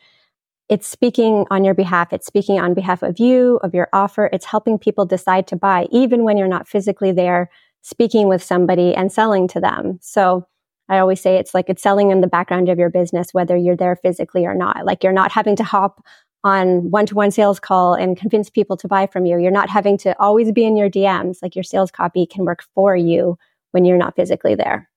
it's 0.71 0.87
speaking 0.87 1.45
on 1.51 1.65
your 1.65 1.73
behalf. 1.73 2.13
It's 2.13 2.25
speaking 2.25 2.57
on 2.57 2.73
behalf 2.73 3.03
of 3.03 3.19
you, 3.19 3.59
of 3.61 3.73
your 3.73 3.89
offer. 3.91 4.29
It's 4.31 4.45
helping 4.45 4.79
people 4.79 5.05
decide 5.05 5.45
to 5.47 5.57
buy, 5.57 5.87
even 5.91 6.23
when 6.23 6.37
you're 6.37 6.47
not 6.47 6.65
physically 6.65 7.11
there 7.11 7.49
speaking 7.81 8.29
with 8.29 8.41
somebody 8.41 8.95
and 8.95 9.11
selling 9.11 9.49
to 9.49 9.59
them. 9.59 9.99
So 10.01 10.47
I 10.87 10.99
always 10.99 11.19
say 11.19 11.35
it's 11.35 11.53
like 11.53 11.69
it's 11.69 11.83
selling 11.83 12.09
in 12.09 12.21
the 12.21 12.27
background 12.27 12.69
of 12.69 12.79
your 12.79 12.89
business, 12.89 13.33
whether 13.33 13.57
you're 13.57 13.75
there 13.75 13.97
physically 13.97 14.45
or 14.45 14.55
not. 14.55 14.85
Like 14.85 15.03
you're 15.03 15.11
not 15.11 15.33
having 15.33 15.57
to 15.57 15.63
hop 15.65 16.01
on 16.45 16.89
one 16.89 17.05
to 17.07 17.15
one 17.15 17.31
sales 17.31 17.59
call 17.59 17.93
and 17.93 18.15
convince 18.15 18.49
people 18.49 18.77
to 18.77 18.87
buy 18.87 19.07
from 19.07 19.25
you. 19.25 19.37
You're 19.39 19.51
not 19.51 19.69
having 19.69 19.97
to 19.99 20.17
always 20.21 20.53
be 20.53 20.63
in 20.63 20.77
your 20.77 20.89
DMs. 20.89 21.39
Like 21.41 21.53
your 21.53 21.63
sales 21.63 21.91
copy 21.91 22.25
can 22.25 22.45
work 22.45 22.63
for 22.73 22.95
you 22.95 23.37
when 23.71 23.83
you're 23.83 23.97
not 23.97 24.15
physically 24.15 24.55
there. 24.55 24.89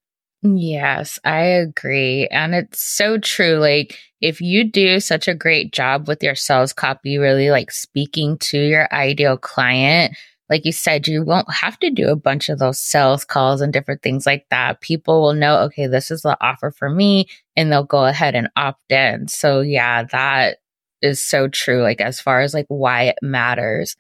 Yes, 0.45 1.19
I 1.25 1.41
agree. 1.41 2.29
And 2.29 2.55
it's 2.55 2.83
so 2.83 3.17
true. 3.19 3.57
Like, 3.57 3.99
if 4.21 4.41
you 4.41 4.65
do 4.71 5.01
such 5.01 5.27
a 5.27 5.35
great 5.35 5.73
job 5.73 6.07
with 6.07 6.23
your 6.23 6.35
sales 6.35 6.73
copy, 6.73 7.17
really 7.19 7.51
like 7.51 7.71
speaking 7.71 8.37
to 8.39 8.59
your 8.59 8.89
ideal 8.93 9.39
client, 9.39 10.15
like 10.51 10.67
you 10.67 10.73
said, 10.73 11.09
you 11.09 11.23
won't 11.25 11.51
have 11.53 11.79
to 11.81 11.91
do 11.91 12.09
a 12.11 12.17
bunch 12.17 12.51
of 12.51 12.59
those 12.59 12.79
sales 12.79 13.25
calls 13.25 13.63
and 13.63 13.73
different 13.73 14.03
things 14.03 14.27
like 14.27 14.45
that. 14.51 14.83
People 14.83 15.23
will 15.23 15.33
know, 15.35 15.61
okay, 15.63 15.87
this 15.87 16.11
is 16.11 16.21
the 16.23 16.37
offer 16.45 16.71
for 16.71 16.91
me, 16.91 17.27
and 17.57 17.73
they'll 17.73 17.83
go 17.85 18.05
ahead 18.05 18.35
and 18.35 18.49
opt 18.57 18.93
in. 18.93 19.29
So, 19.29 19.63
yeah, 19.63 20.03
that 20.05 20.59
is 21.01 21.25
so 21.25 21.49
true. 21.49 21.81
Like, 21.83 22.03
as 22.03 22.21
far 22.21 22.43
as 22.43 22.53
like 22.53 22.67
why 22.69 23.05
it 23.05 23.17
matters. 23.23 23.97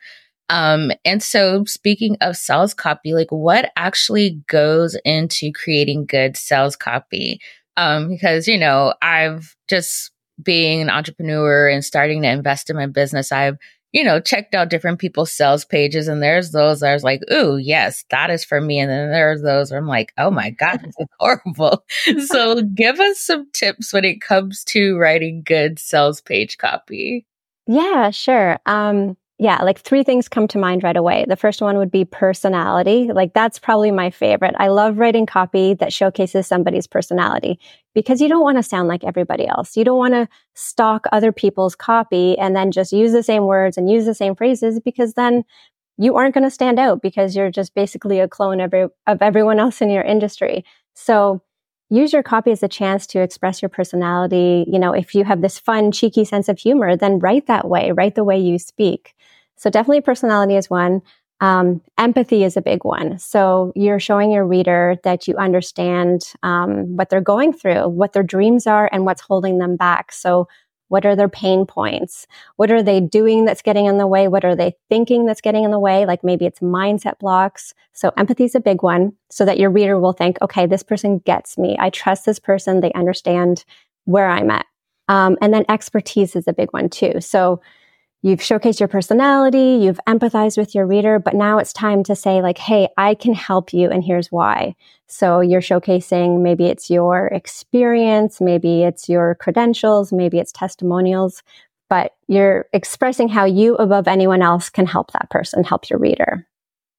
Um, 0.50 0.92
and 1.04 1.22
so 1.22 1.64
speaking 1.64 2.16
of 2.20 2.36
sales 2.36 2.74
copy, 2.74 3.14
like 3.14 3.30
what 3.30 3.72
actually 3.76 4.42
goes 4.46 4.96
into 5.04 5.52
creating 5.52 6.06
good 6.06 6.36
sales 6.36 6.76
copy? 6.76 7.40
Um, 7.76 8.08
because, 8.08 8.46
you 8.46 8.58
know, 8.58 8.94
I've 9.02 9.56
just 9.68 10.12
being 10.42 10.80
an 10.80 10.90
entrepreneur 10.90 11.68
and 11.68 11.84
starting 11.84 12.22
to 12.22 12.28
invest 12.28 12.70
in 12.70 12.76
my 12.76 12.86
business, 12.86 13.32
I've 13.32 13.56
you 13.94 14.02
know, 14.02 14.18
checked 14.20 14.56
out 14.56 14.70
different 14.70 14.98
people's 14.98 15.30
sales 15.30 15.64
pages 15.64 16.08
and 16.08 16.20
there's 16.20 16.50
those 16.50 16.82
I 16.82 16.92
was 16.92 17.04
like, 17.04 17.22
ooh, 17.32 17.58
yes, 17.58 18.04
that 18.10 18.28
is 18.28 18.44
for 18.44 18.60
me. 18.60 18.80
And 18.80 18.90
then 18.90 19.12
there's 19.12 19.40
those 19.40 19.70
where 19.70 19.78
I'm 19.78 19.86
like, 19.86 20.12
oh 20.18 20.32
my 20.32 20.50
God, 20.50 20.80
this 20.82 20.96
is 20.98 21.06
horrible. 21.20 21.84
so 22.26 22.60
give 22.60 22.98
us 22.98 23.20
some 23.20 23.48
tips 23.52 23.92
when 23.92 24.04
it 24.04 24.20
comes 24.20 24.64
to 24.64 24.98
writing 24.98 25.44
good 25.46 25.78
sales 25.78 26.20
page 26.20 26.58
copy. 26.58 27.24
Yeah, 27.68 28.10
sure. 28.10 28.58
Um, 28.66 29.16
yeah, 29.44 29.62
like 29.62 29.78
three 29.78 30.02
things 30.02 30.26
come 30.26 30.48
to 30.48 30.58
mind 30.58 30.82
right 30.82 30.96
away. 30.96 31.26
The 31.28 31.36
first 31.36 31.60
one 31.60 31.76
would 31.76 31.90
be 31.90 32.06
personality. 32.06 33.12
Like 33.12 33.34
that's 33.34 33.58
probably 33.58 33.90
my 33.90 34.08
favorite. 34.08 34.54
I 34.58 34.68
love 34.68 34.96
writing 34.96 35.26
copy 35.26 35.74
that 35.74 35.92
showcases 35.92 36.46
somebody's 36.46 36.86
personality 36.86 37.60
because 37.94 38.22
you 38.22 38.28
don't 38.30 38.42
want 38.42 38.56
to 38.56 38.62
sound 38.62 38.88
like 38.88 39.04
everybody 39.04 39.46
else. 39.46 39.76
You 39.76 39.84
don't 39.84 39.98
want 39.98 40.14
to 40.14 40.28
stalk 40.54 41.04
other 41.12 41.30
people's 41.30 41.76
copy 41.76 42.38
and 42.38 42.56
then 42.56 42.72
just 42.72 42.90
use 42.90 43.12
the 43.12 43.22
same 43.22 43.44
words 43.44 43.76
and 43.76 43.90
use 43.90 44.06
the 44.06 44.14
same 44.14 44.34
phrases 44.34 44.80
because 44.80 45.12
then 45.12 45.44
you 45.98 46.16
aren't 46.16 46.32
going 46.32 46.44
to 46.44 46.50
stand 46.50 46.78
out 46.78 47.02
because 47.02 47.36
you're 47.36 47.50
just 47.50 47.74
basically 47.74 48.20
a 48.20 48.28
clone 48.28 48.62
of, 48.62 48.72
of 49.06 49.20
everyone 49.20 49.60
else 49.60 49.82
in 49.82 49.90
your 49.90 50.04
industry. 50.04 50.64
So 50.94 51.42
use 51.90 52.14
your 52.14 52.22
copy 52.22 52.50
as 52.50 52.62
a 52.62 52.68
chance 52.68 53.06
to 53.08 53.20
express 53.20 53.60
your 53.60 53.68
personality. 53.68 54.64
You 54.66 54.78
know, 54.78 54.94
if 54.94 55.14
you 55.14 55.22
have 55.24 55.42
this 55.42 55.58
fun, 55.58 55.92
cheeky 55.92 56.24
sense 56.24 56.48
of 56.48 56.58
humor, 56.58 56.96
then 56.96 57.18
write 57.18 57.46
that 57.48 57.68
way, 57.68 57.92
write 57.92 58.14
the 58.14 58.24
way 58.24 58.38
you 58.38 58.58
speak. 58.58 59.14
So 59.56 59.70
definitely 59.70 60.00
personality 60.00 60.56
is 60.56 60.70
one. 60.70 61.02
Um, 61.40 61.82
empathy 61.99 62.44
is 62.44 62.56
a 62.56 62.62
big 62.62 62.84
one. 62.84 63.18
So 63.18 63.73
you're 63.75 64.00
showing 64.00 64.30
your 64.30 64.46
reader 64.46 64.96
that 65.04 65.26
you 65.28 65.37
understand 65.37 66.32
um, 66.42 66.96
what 66.96 67.11
they're 67.11 67.20
going 67.20 67.52
through, 67.52 67.88
what 67.88 68.12
their 68.12 68.23
dreams 68.23 68.66
are, 68.66 68.88
and 68.92 69.04
what's 69.04 69.20
holding 69.20 69.58
them 69.58 69.76
back. 69.76 70.12
So 70.12 70.49
what 70.88 71.04
are 71.06 71.16
their 71.16 71.28
pain 71.28 71.66
points? 71.66 72.26
What 72.56 72.70
are 72.70 72.82
they 72.82 73.00
doing 73.00 73.44
that's 73.44 73.62
getting 73.62 73.87
in 73.87 73.99
the 73.99 74.06
way? 74.06 74.28
What 74.28 74.44
are 74.44 74.54
they 74.54 74.75
thinking 74.88 75.26
that's 75.26 75.40
getting 75.40 75.64
in 75.64 75.70
the 75.70 75.78
way? 75.78 76.06
Like 76.06 76.23
maybe 76.23 76.46
it's 76.46 76.61
mindset 76.61 77.18
blocks. 77.18 77.75
So 77.92 78.12
empathy 78.16 78.44
is 78.44 78.54
a 78.54 78.61
big 78.61 78.82
one 78.82 79.12
so 79.30 79.44
that 79.44 79.58
your 79.58 79.70
reader 79.70 79.99
will 79.99 80.12
think, 80.12 80.38
okay, 80.40 80.66
this 80.66 80.82
person 80.82 81.18
gets 81.18 81.58
me. 81.58 81.76
I 81.80 81.90
trust 81.90 82.26
this 82.26 82.38
person. 82.38 82.80
They 82.80 82.92
understand 82.92 83.64
where 84.04 84.28
I'm 84.28 84.50
at. 84.50 84.66
Um, 85.08 85.37
and 85.40 85.52
then 85.52 85.64
expertise 85.68 86.37
is 86.37 86.46
a 86.46 86.52
big 86.52 86.73
one 86.73 86.88
too. 86.88 87.20
So 87.20 87.61
You've 88.25 88.40
showcased 88.40 88.81
your 88.81 88.88
personality, 88.88 89.78
you've 89.83 90.00
empathized 90.09 90.57
with 90.57 90.75
your 90.75 90.87
reader, 90.87 91.19
but 91.19 91.35
now 91.35 91.59
it's 91.59 91.75
time 91.75 92.02
to 92.04 92.16
say, 92.16 92.40
like, 92.40 92.57
hey, 92.57 92.88
I 92.97 93.14
can 93.14 93.35
help 93.35 93.75
you, 93.75 93.90
and 93.90 94.02
here's 94.02 94.33
why. 94.33 94.76
So 95.09 95.40
you're 95.40 95.61
showcasing 95.61 96.40
maybe 96.40 96.64
it's 96.64 96.88
your 96.88 97.26
experience, 97.26 98.40
maybe 98.40 98.83
it's 98.83 99.11
your 99.11 99.35
credentials, 99.35 100.11
maybe 100.11 100.38
it's 100.38 100.52
testimonials, 100.52 101.43
but 101.90 102.14
you're 102.26 102.64
expressing 102.73 103.28
how 103.28 103.45
you, 103.45 103.75
above 103.75 104.09
anyone 104.09 104.40
else, 104.40 104.71
can 104.71 104.87
help 104.87 105.12
that 105.12 105.28
person, 105.28 105.62
help 105.62 105.90
your 105.90 105.99
reader. 105.99 106.47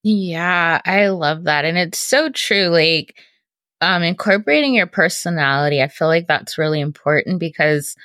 Yeah, 0.03 0.79
I 0.85 1.07
love 1.07 1.45
that. 1.45 1.65
And 1.65 1.75
it's 1.75 1.97
so 1.97 2.29
true. 2.29 2.67
Like, 2.67 3.15
um, 3.81 4.03
incorporating 4.03 4.75
your 4.75 4.85
personality, 4.85 5.81
I 5.81 5.87
feel 5.87 6.07
like 6.07 6.27
that's 6.27 6.59
really 6.59 6.81
important 6.81 7.39
because 7.39 7.95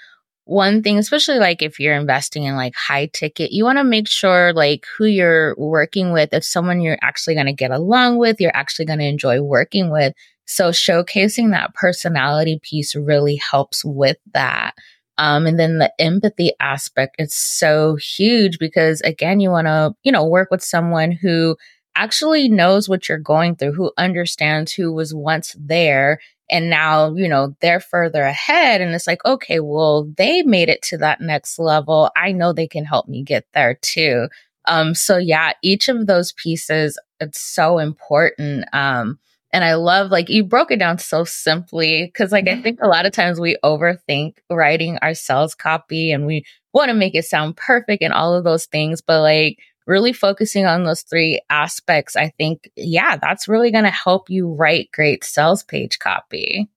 one 0.50 0.82
thing, 0.82 0.98
especially 0.98 1.38
like 1.38 1.62
if 1.62 1.78
you're 1.78 1.94
investing 1.94 2.42
in 2.42 2.56
like 2.56 2.74
high 2.74 3.06
ticket, 3.12 3.52
you 3.52 3.64
want 3.64 3.78
to 3.78 3.84
make 3.84 4.08
sure 4.08 4.52
like 4.52 4.84
who 4.98 5.04
you're 5.04 5.54
working 5.56 6.12
with, 6.12 6.34
if 6.34 6.44
someone 6.44 6.80
you're 6.80 6.98
actually 7.02 7.34
going 7.34 7.46
to 7.46 7.52
get 7.52 7.70
along 7.70 8.18
with, 8.18 8.40
you're 8.40 8.54
actually 8.54 8.84
going 8.84 8.98
to 8.98 9.04
enjoy 9.04 9.40
working 9.40 9.90
with. 9.92 10.12
So 10.46 10.70
showcasing 10.70 11.52
that 11.52 11.74
personality 11.74 12.58
piece 12.64 12.96
really 12.96 13.36
helps 13.36 13.84
with 13.84 14.16
that. 14.34 14.72
Um, 15.18 15.46
and 15.46 15.56
then 15.56 15.78
the 15.78 15.92
empathy 16.00 16.50
aspect 16.58 17.14
is 17.20 17.32
so 17.32 17.96
huge 17.96 18.58
because 18.58 19.00
again, 19.02 19.38
you 19.38 19.50
want 19.50 19.68
to, 19.68 19.94
you 20.02 20.10
know, 20.10 20.26
work 20.26 20.50
with 20.50 20.64
someone 20.64 21.12
who 21.12 21.56
actually 21.94 22.48
knows 22.48 22.88
what 22.88 23.08
you're 23.08 23.18
going 23.18 23.54
through, 23.54 23.74
who 23.74 23.92
understands 23.96 24.72
who 24.72 24.92
was 24.92 25.14
once 25.14 25.54
there 25.56 26.18
and 26.50 26.68
now, 26.68 27.14
you 27.14 27.28
know, 27.28 27.54
they're 27.60 27.80
further 27.80 28.22
ahead. 28.22 28.80
And 28.80 28.94
it's 28.94 29.06
like, 29.06 29.24
okay, 29.24 29.60
well, 29.60 30.04
they 30.16 30.42
made 30.42 30.68
it 30.68 30.82
to 30.82 30.98
that 30.98 31.20
next 31.20 31.58
level. 31.58 32.10
I 32.16 32.32
know 32.32 32.52
they 32.52 32.66
can 32.66 32.84
help 32.84 33.08
me 33.08 33.22
get 33.22 33.46
there 33.54 33.74
too. 33.74 34.28
Um, 34.66 34.94
so 34.94 35.16
yeah, 35.16 35.52
each 35.62 35.88
of 35.88 36.06
those 36.06 36.32
pieces, 36.32 36.98
it's 37.20 37.40
so 37.40 37.78
important. 37.78 38.66
Um, 38.72 39.18
and 39.52 39.64
I 39.64 39.74
love 39.74 40.10
like 40.10 40.28
you 40.28 40.44
broke 40.44 40.70
it 40.70 40.78
down 40.78 40.98
so 40.98 41.24
simply 41.24 42.06
because 42.06 42.30
like 42.30 42.46
I 42.46 42.52
mm-hmm. 42.52 42.62
think 42.62 42.78
a 42.82 42.88
lot 42.88 43.06
of 43.06 43.12
times 43.12 43.40
we 43.40 43.56
overthink 43.64 44.34
writing 44.48 44.98
our 45.02 45.14
sales 45.14 45.54
copy 45.54 46.12
and 46.12 46.24
we 46.26 46.44
want 46.72 46.88
to 46.88 46.94
make 46.94 47.14
it 47.14 47.24
sound 47.24 47.56
perfect 47.56 48.02
and 48.02 48.12
all 48.12 48.34
of 48.34 48.44
those 48.44 48.66
things. 48.66 49.00
But 49.00 49.22
like 49.22 49.58
really 49.90 50.12
focusing 50.12 50.64
on 50.64 50.84
those 50.84 51.02
three 51.02 51.40
aspects, 51.50 52.16
I 52.16 52.30
think, 52.38 52.70
yeah, 52.76 53.16
that's 53.16 53.48
really 53.48 53.70
going 53.70 53.84
to 53.84 53.90
help 53.90 54.30
you 54.30 54.48
write 54.48 54.90
great 54.92 55.24
sales 55.24 55.62
page 55.64 55.98
copy. 55.98 56.70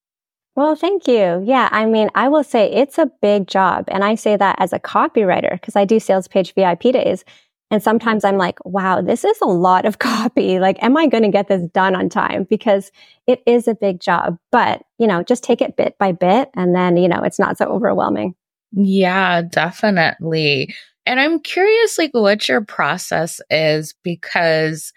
Well, 0.55 0.75
thank 0.75 1.08
you. 1.08 1.41
Yeah, 1.46 1.70
I 1.72 1.86
mean, 1.86 2.10
I 2.13 2.27
will 2.27 2.43
say 2.43 2.72
it's 2.72 2.98
a 2.98 3.12
big 3.22 3.48
job. 3.48 3.86
And 3.88 4.03
I 4.03 4.15
say 4.15 4.36
that 4.36 4.58
as 4.60 4.74
a 4.74 4.79
copywriter 4.79 5.53
because 5.53 5.75
I 5.75 5.86
do 5.86 6.00
sales 6.00 6.27
page 6.27 6.53
VIP 6.53 6.82
days. 6.82 7.24
And 7.72 7.82
sometimes 7.82 8.24
I'm 8.24 8.38
like, 8.38 8.63
wow, 8.65 9.01
this 9.01 9.24
is 9.24 9.39
a 9.41 9.48
lot 9.48 9.86
of 9.86 9.98
copy. 10.00 10.60
Like, 10.60 10.82
am 10.84 10.98
I 10.98 11.08
going 11.08 11.24
to 11.24 11.29
get 11.29 11.48
this 11.48 11.67
done 11.70 11.96
on 11.96 12.10
time? 12.10 12.46
Because 12.48 12.91
it 13.25 13.41
is 13.48 13.67
a 13.67 13.74
big 13.74 14.00
job. 14.00 14.38
But, 14.51 14.84
you 15.00 15.08
know, 15.08 15.24
just 15.24 15.43
take 15.43 15.62
it 15.62 15.75
bit 15.75 15.98
by 15.98 16.12
bit 16.12 16.50
and 16.55 16.75
then, 16.75 16.98
you 16.98 17.08
know, 17.08 17.24
it's 17.24 17.39
not 17.39 17.58
so 17.58 17.65
overwhelming. 17.65 18.36
Yeah, 18.74 19.43
definitely. 19.43 20.75
And 21.05 21.19
I'm 21.19 21.39
curious, 21.39 21.98
like, 21.98 22.12
what 22.13 22.48
your 22.48 22.62
process 22.62 23.41
is 23.50 23.93
because 24.03 24.93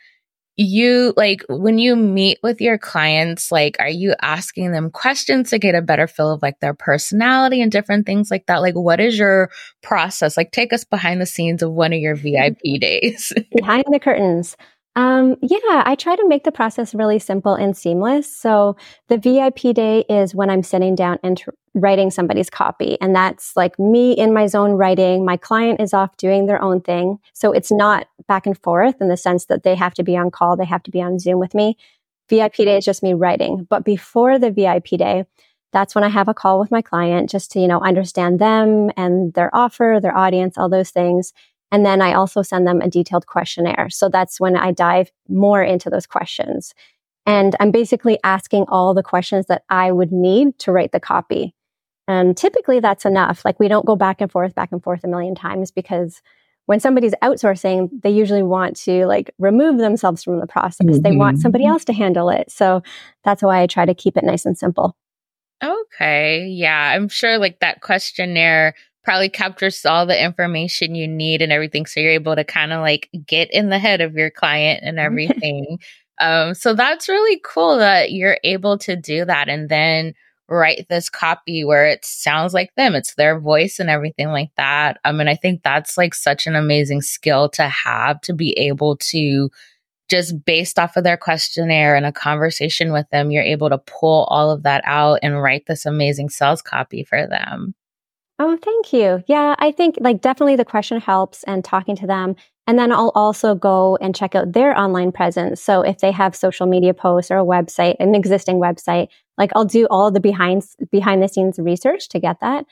you, 0.56 1.12
like, 1.16 1.44
when 1.48 1.78
you 1.78 1.96
meet 1.96 2.38
with 2.42 2.60
your 2.60 2.78
clients, 2.78 3.52
like, 3.52 3.76
are 3.78 3.88
you 3.88 4.14
asking 4.22 4.72
them 4.72 4.90
questions 4.90 5.50
to 5.50 5.58
get 5.58 5.74
a 5.74 5.82
better 5.82 6.06
feel 6.06 6.32
of 6.32 6.42
like 6.42 6.60
their 6.60 6.72
personality 6.74 7.60
and 7.60 7.70
different 7.70 8.06
things 8.06 8.30
like 8.30 8.46
that? 8.46 8.62
Like, 8.62 8.74
what 8.74 9.00
is 9.00 9.18
your 9.18 9.50
process? 9.82 10.36
Like, 10.36 10.52
take 10.52 10.72
us 10.72 10.84
behind 10.84 11.20
the 11.20 11.26
scenes 11.26 11.62
of 11.62 11.72
one 11.72 11.92
of 11.92 11.98
your 11.98 12.14
VIP 12.14 12.58
days. 12.80 13.32
behind 13.54 13.84
the 13.90 14.00
curtains. 14.00 14.56
Um, 14.96 15.36
yeah, 15.42 15.82
I 15.84 15.94
try 15.94 16.16
to 16.16 16.26
make 16.26 16.44
the 16.44 16.52
process 16.52 16.94
really 16.94 17.18
simple 17.18 17.54
and 17.54 17.76
seamless. 17.76 18.34
So 18.34 18.76
the 19.08 19.18
VIP 19.18 19.74
day 19.74 20.06
is 20.08 20.34
when 20.34 20.48
I'm 20.48 20.62
sitting 20.62 20.94
down 20.94 21.18
and 21.22 21.42
writing 21.74 22.10
somebody's 22.10 22.48
copy. 22.48 22.98
And 23.02 23.14
that's 23.14 23.54
like 23.56 23.78
me 23.78 24.12
in 24.12 24.32
my 24.32 24.46
zone 24.46 24.72
writing. 24.72 25.26
My 25.26 25.36
client 25.36 25.82
is 25.82 25.92
off 25.92 26.16
doing 26.16 26.46
their 26.46 26.60
own 26.62 26.80
thing. 26.80 27.18
So 27.34 27.52
it's 27.52 27.70
not 27.70 28.08
back 28.26 28.46
and 28.46 28.58
forth 28.58 28.96
in 28.98 29.08
the 29.08 29.18
sense 29.18 29.44
that 29.44 29.62
they 29.62 29.74
have 29.74 29.92
to 29.94 30.02
be 30.02 30.16
on 30.16 30.30
call. 30.30 30.56
They 30.56 30.64
have 30.64 30.82
to 30.84 30.90
be 30.90 31.02
on 31.02 31.18
Zoom 31.18 31.38
with 31.38 31.54
me. 31.54 31.76
VIP 32.30 32.54
day 32.56 32.78
is 32.78 32.84
just 32.86 33.02
me 33.02 33.12
writing. 33.12 33.66
But 33.68 33.84
before 33.84 34.38
the 34.38 34.50
VIP 34.50 34.98
day, 34.98 35.26
that's 35.72 35.94
when 35.94 36.04
I 36.04 36.08
have 36.08 36.28
a 36.28 36.34
call 36.34 36.58
with 36.58 36.70
my 36.70 36.80
client 36.80 37.28
just 37.28 37.52
to, 37.52 37.60
you 37.60 37.68
know, 37.68 37.80
understand 37.80 38.38
them 38.38 38.90
and 38.96 39.34
their 39.34 39.54
offer, 39.54 39.98
their 40.00 40.16
audience, 40.16 40.56
all 40.56 40.70
those 40.70 40.90
things. 40.90 41.34
And 41.72 41.84
then 41.84 42.00
I 42.00 42.14
also 42.14 42.42
send 42.42 42.66
them 42.66 42.80
a 42.80 42.88
detailed 42.88 43.26
questionnaire. 43.26 43.88
So 43.90 44.08
that's 44.08 44.40
when 44.40 44.56
I 44.56 44.70
dive 44.70 45.10
more 45.28 45.62
into 45.62 45.90
those 45.90 46.06
questions. 46.06 46.74
And 47.26 47.56
I'm 47.58 47.72
basically 47.72 48.18
asking 48.22 48.66
all 48.68 48.94
the 48.94 49.02
questions 49.02 49.46
that 49.46 49.64
I 49.68 49.90
would 49.90 50.12
need 50.12 50.58
to 50.60 50.72
write 50.72 50.92
the 50.92 51.00
copy. 51.00 51.54
And 52.08 52.36
typically 52.36 52.78
that's 52.78 53.04
enough. 53.04 53.44
Like 53.44 53.58
we 53.58 53.66
don't 53.66 53.84
go 53.84 53.96
back 53.96 54.20
and 54.20 54.30
forth, 54.30 54.54
back 54.54 54.70
and 54.70 54.82
forth 54.82 55.02
a 55.02 55.08
million 55.08 55.34
times 55.34 55.72
because 55.72 56.22
when 56.66 56.78
somebody's 56.78 57.14
outsourcing, 57.22 57.88
they 58.02 58.10
usually 58.10 58.42
want 58.42 58.76
to 58.76 59.06
like 59.06 59.32
remove 59.38 59.78
themselves 59.78 60.22
from 60.22 60.38
the 60.38 60.46
process. 60.46 60.86
Mm-hmm. 60.86 61.02
They 61.02 61.16
want 61.16 61.40
somebody 61.40 61.64
mm-hmm. 61.64 61.72
else 61.72 61.84
to 61.86 61.92
handle 61.92 62.28
it. 62.28 62.50
So 62.50 62.82
that's 63.24 63.42
why 63.42 63.60
I 63.60 63.66
try 63.66 63.86
to 63.86 63.94
keep 63.94 64.16
it 64.16 64.24
nice 64.24 64.46
and 64.46 64.56
simple. 64.56 64.96
Okay. 65.64 66.46
Yeah. 66.48 66.92
I'm 66.94 67.08
sure 67.08 67.38
like 67.38 67.60
that 67.60 67.80
questionnaire 67.80 68.74
probably 69.06 69.28
captures 69.28 69.86
all 69.86 70.04
the 70.04 70.20
information 70.20 70.96
you 70.96 71.06
need 71.06 71.40
and 71.40 71.52
everything. 71.52 71.86
So 71.86 72.00
you're 72.00 72.10
able 72.10 72.34
to 72.34 72.42
kind 72.42 72.72
of 72.72 72.80
like 72.80 73.08
get 73.24 73.48
in 73.52 73.68
the 73.68 73.78
head 73.78 74.00
of 74.00 74.16
your 74.16 74.30
client 74.30 74.80
and 74.82 74.98
everything. 74.98 75.78
um, 76.20 76.54
so 76.54 76.74
that's 76.74 77.08
really 77.08 77.40
cool 77.44 77.78
that 77.78 78.10
you're 78.10 78.38
able 78.42 78.76
to 78.78 78.96
do 78.96 79.24
that 79.24 79.48
and 79.48 79.68
then 79.68 80.12
write 80.48 80.88
this 80.88 81.08
copy 81.08 81.64
where 81.64 81.86
it 81.86 82.04
sounds 82.04 82.52
like 82.52 82.74
them. 82.74 82.96
It's 82.96 83.14
their 83.14 83.38
voice 83.38 83.78
and 83.78 83.88
everything 83.88 84.30
like 84.30 84.50
that. 84.56 84.98
I 85.04 85.12
mean, 85.12 85.28
I 85.28 85.36
think 85.36 85.62
that's 85.62 85.96
like 85.96 86.12
such 86.12 86.48
an 86.48 86.56
amazing 86.56 87.02
skill 87.02 87.48
to 87.50 87.68
have 87.68 88.20
to 88.22 88.32
be 88.32 88.58
able 88.58 88.96
to 88.96 89.50
just 90.08 90.44
based 90.44 90.80
off 90.80 90.96
of 90.96 91.04
their 91.04 91.16
questionnaire 91.16 91.94
and 91.94 92.06
a 92.06 92.12
conversation 92.12 92.92
with 92.92 93.08
them, 93.10 93.30
you're 93.30 93.44
able 93.44 93.68
to 93.68 93.78
pull 93.78 94.24
all 94.24 94.50
of 94.50 94.64
that 94.64 94.82
out 94.84 95.20
and 95.22 95.40
write 95.40 95.66
this 95.66 95.86
amazing 95.86 96.28
sales 96.28 96.60
copy 96.60 97.04
for 97.04 97.24
them. 97.28 97.72
Oh, 98.38 98.56
thank 98.62 98.92
you. 98.92 99.22
Yeah, 99.26 99.54
I 99.58 99.72
think 99.72 99.96
like 100.00 100.20
definitely 100.20 100.56
the 100.56 100.64
question 100.64 101.00
helps 101.00 101.42
and 101.44 101.64
talking 101.64 101.96
to 101.96 102.06
them 102.06 102.36
And 102.66 102.78
then 102.78 102.92
I'll 102.92 103.12
also 103.14 103.54
go 103.54 103.96
and 104.00 104.14
check 104.14 104.34
out 104.34 104.52
their 104.52 104.76
online 104.78 105.12
presence. 105.12 105.62
So 105.62 105.82
if 105.82 105.98
they 105.98 106.10
have 106.12 106.34
social 106.36 106.66
media 106.66 106.92
posts 106.94 107.30
or 107.30 107.38
a 107.38 107.44
website, 107.44 107.94
an 108.00 108.14
existing 108.14 108.56
website, 108.56 109.08
like 109.38 109.52
I'll 109.54 109.64
do 109.64 109.86
all 109.88 110.10
the 110.10 110.20
behind 110.20 110.64
behind 110.90 111.22
the 111.22 111.28
scenes 111.28 111.58
research 111.58 112.08
to 112.10 112.18
get 112.20 112.40
that. 112.40 112.66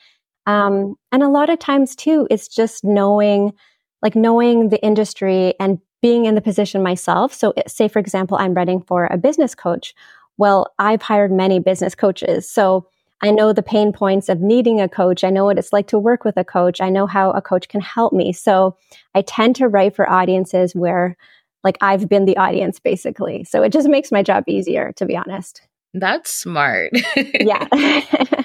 Um, 0.45 0.95
and 1.11 1.23
a 1.23 1.29
lot 1.29 1.49
of 1.49 1.59
times 1.59 1.95
too, 1.95 2.27
it's 2.29 2.47
just 2.47 2.83
knowing, 2.83 3.53
like 4.01 4.15
knowing 4.15 4.69
the 4.69 4.83
industry 4.83 5.55
and 5.59 5.79
being 6.01 6.25
in 6.25 6.35
the 6.35 6.41
position 6.41 6.83
myself. 6.83 7.33
So 7.33 7.53
say, 7.67 7.87
for 7.87 7.99
example, 7.99 8.37
I'm 8.37 8.53
writing 8.53 8.81
for 8.81 9.07
a 9.07 9.17
business 9.17 9.55
coach. 9.55 9.95
Well, 10.37 10.67
I've 10.77 11.01
hired 11.01 11.31
many 11.31 11.59
business 11.59 11.95
coaches. 11.95 12.47
So 12.49 12.87
I 13.25 13.31
know 13.31 13.53
the 13.53 13.63
pain 13.63 13.91
points 13.91 14.29
of 14.29 14.39
needing 14.39 14.79
a 14.79 14.87
coach. 14.87 15.23
I 15.23 15.31
know 15.31 15.45
what 15.45 15.57
it's 15.57 15.73
like 15.73 15.87
to 15.87 15.97
work 15.97 16.23
with 16.23 16.37
a 16.37 16.43
coach. 16.43 16.79
I 16.79 16.89
know 16.89 17.07
how 17.07 17.31
a 17.31 17.41
coach 17.41 17.67
can 17.67 17.81
help 17.81 18.13
me. 18.13 18.31
So 18.31 18.77
I 19.15 19.23
tend 19.23 19.55
to 19.55 19.67
write 19.67 19.95
for 19.95 20.07
audiences 20.07 20.75
where 20.75 21.17
like 21.63 21.77
I've 21.81 22.07
been 22.07 22.25
the 22.25 22.37
audience 22.37 22.79
basically. 22.79 23.43
So 23.43 23.63
it 23.63 23.71
just 23.71 23.89
makes 23.89 24.11
my 24.11 24.21
job 24.21 24.43
easier, 24.47 24.93
to 24.97 25.05
be 25.07 25.17
honest. 25.17 25.61
That's 25.95 26.31
smart. 26.31 26.91
yeah. 27.15 27.65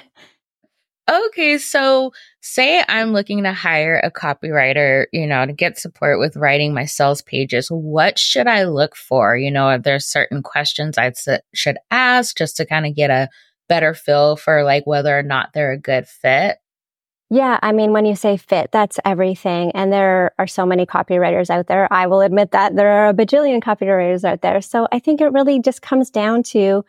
okay, 1.09 1.59
so 1.59 2.11
say 2.41 2.83
I'm 2.87 3.13
looking 3.13 3.43
to 3.43 3.53
hire 3.53 4.01
a 4.03 4.09
copywriter, 4.09 5.05
you 5.11 5.27
know, 5.27 5.45
to 5.45 5.53
get 5.53 5.77
support 5.77 6.17
with 6.17 6.35
writing 6.35 6.73
my 6.73 6.85
sales 6.85 7.21
pages. 7.21 7.67
What 7.69 8.17
should 8.17 8.47
I 8.47 8.63
look 8.63 8.95
for? 8.95 9.37
You 9.37 9.51
know, 9.51 9.65
are 9.65 9.77
there 9.77 9.99
certain 9.99 10.41
questions 10.41 10.97
I 10.97 11.13
should 11.53 11.77
ask 11.91 12.35
just 12.35 12.57
to 12.57 12.65
kind 12.65 12.87
of 12.87 12.95
get 12.95 13.11
a 13.11 13.29
better 13.71 13.93
feel 13.93 14.35
for 14.35 14.65
like 14.65 14.85
whether 14.85 15.17
or 15.17 15.23
not 15.23 15.53
they're 15.53 15.71
a 15.71 15.77
good 15.77 16.05
fit? 16.05 16.57
Yeah, 17.29 17.57
I 17.61 17.71
mean, 17.71 17.93
when 17.93 18.05
you 18.05 18.17
say 18.17 18.35
fit, 18.35 18.73
that's 18.73 18.99
everything. 19.05 19.71
And 19.71 19.93
there 19.93 20.33
are 20.37 20.45
so 20.45 20.65
many 20.65 20.85
copywriters 20.85 21.49
out 21.49 21.67
there. 21.67 21.87
I 21.89 22.07
will 22.07 22.19
admit 22.19 22.51
that 22.51 22.75
there 22.75 22.91
are 22.91 23.07
a 23.07 23.13
bajillion 23.13 23.63
copywriters 23.63 24.25
out 24.25 24.41
there. 24.41 24.59
So 24.59 24.89
I 24.91 24.99
think 24.99 25.21
it 25.21 25.31
really 25.31 25.61
just 25.61 25.81
comes 25.81 26.09
down 26.09 26.43
to 26.51 26.83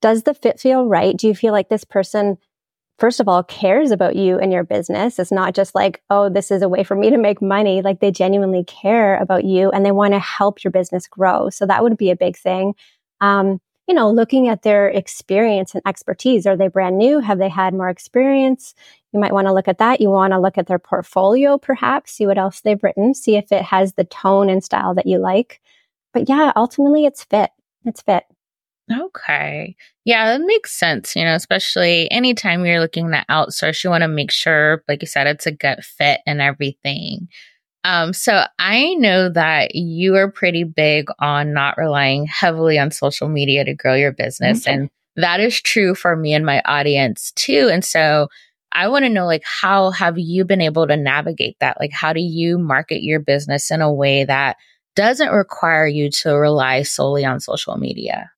does 0.00 0.22
the 0.22 0.32
fit 0.32 0.58
feel 0.58 0.86
right? 0.86 1.14
Do 1.14 1.28
you 1.28 1.34
feel 1.34 1.52
like 1.52 1.68
this 1.68 1.84
person, 1.84 2.38
first 2.98 3.20
of 3.20 3.28
all, 3.28 3.42
cares 3.42 3.90
about 3.90 4.16
you 4.16 4.38
and 4.38 4.50
your 4.50 4.64
business? 4.64 5.18
It's 5.18 5.30
not 5.30 5.54
just 5.54 5.74
like, 5.74 6.00
oh, 6.08 6.30
this 6.30 6.50
is 6.50 6.62
a 6.62 6.68
way 6.70 6.82
for 6.82 6.96
me 6.96 7.10
to 7.10 7.18
make 7.18 7.42
money. 7.42 7.82
Like 7.82 8.00
they 8.00 8.10
genuinely 8.10 8.64
care 8.64 9.18
about 9.18 9.44
you 9.44 9.68
and 9.70 9.84
they 9.84 9.92
want 9.92 10.14
to 10.14 10.18
help 10.18 10.64
your 10.64 10.70
business 10.70 11.06
grow. 11.06 11.50
So 11.50 11.66
that 11.66 11.82
would 11.82 11.98
be 11.98 12.10
a 12.10 12.16
big 12.16 12.38
thing. 12.38 12.74
Um, 13.20 13.60
you 13.88 13.94
know, 13.94 14.10
looking 14.10 14.48
at 14.48 14.62
their 14.62 14.88
experience 14.88 15.74
and 15.74 15.82
expertise. 15.86 16.46
Are 16.46 16.56
they 16.56 16.68
brand 16.68 16.98
new? 16.98 17.18
Have 17.18 17.38
they 17.38 17.48
had 17.48 17.74
more 17.74 17.88
experience? 17.88 18.74
You 19.12 19.20
might 19.20 19.32
want 19.32 19.46
to 19.46 19.52
look 19.52 19.68
at 19.68 19.78
that. 19.78 20.00
You 20.00 20.10
want 20.10 20.32
to 20.32 20.40
look 20.40 20.56
at 20.56 20.66
their 20.66 20.78
portfolio, 20.78 21.58
perhaps, 21.58 22.12
see 22.12 22.26
what 22.26 22.38
else 22.38 22.60
they've 22.60 22.82
written, 22.82 23.14
see 23.14 23.36
if 23.36 23.50
it 23.50 23.62
has 23.62 23.94
the 23.94 24.04
tone 24.04 24.48
and 24.48 24.62
style 24.62 24.94
that 24.94 25.06
you 25.06 25.18
like. 25.18 25.60
But 26.12 26.28
yeah, 26.28 26.52
ultimately 26.56 27.04
it's 27.04 27.24
fit. 27.24 27.50
It's 27.84 28.02
fit. 28.02 28.24
Okay. 28.90 29.76
Yeah, 30.04 30.26
that 30.26 30.44
makes 30.44 30.72
sense. 30.72 31.14
You 31.16 31.24
know, 31.24 31.34
especially 31.34 32.10
anytime 32.10 32.64
you're 32.64 32.80
looking 32.80 33.10
to 33.10 33.24
outsource, 33.30 33.82
you 33.82 33.90
want 33.90 34.02
to 34.02 34.08
make 34.08 34.30
sure, 34.30 34.82
like 34.88 35.02
you 35.02 35.08
said, 35.08 35.26
it's 35.26 35.46
a 35.46 35.52
good 35.52 35.84
fit 35.84 36.20
and 36.26 36.40
everything. 36.40 37.28
Um, 37.84 38.12
so 38.12 38.44
I 38.58 38.94
know 38.94 39.28
that 39.30 39.74
you 39.74 40.14
are 40.16 40.30
pretty 40.30 40.64
big 40.64 41.08
on 41.18 41.52
not 41.52 41.76
relying 41.76 42.26
heavily 42.26 42.78
on 42.78 42.90
social 42.90 43.28
media 43.28 43.64
to 43.64 43.74
grow 43.74 43.94
your 43.94 44.12
business. 44.12 44.66
Okay. 44.66 44.74
And 44.74 44.90
that 45.16 45.40
is 45.40 45.60
true 45.60 45.94
for 45.94 46.16
me 46.16 46.32
and 46.32 46.46
my 46.46 46.62
audience 46.64 47.32
too. 47.34 47.68
And 47.72 47.84
so 47.84 48.28
I 48.70 48.88
want 48.88 49.04
to 49.04 49.10
know 49.10 49.26
like 49.26 49.42
how 49.44 49.90
have 49.90 50.18
you 50.18 50.44
been 50.44 50.60
able 50.60 50.86
to 50.86 50.96
navigate 50.96 51.56
that? 51.60 51.78
Like 51.78 51.92
how 51.92 52.12
do 52.12 52.20
you 52.20 52.58
market 52.58 53.02
your 53.02 53.20
business 53.20 53.70
in 53.70 53.82
a 53.82 53.92
way 53.92 54.24
that 54.24 54.56
doesn't 54.94 55.30
require 55.30 55.86
you 55.86 56.10
to 56.10 56.34
rely 56.34 56.82
solely 56.82 57.24
on 57.24 57.40
social 57.40 57.76
media? 57.76 58.30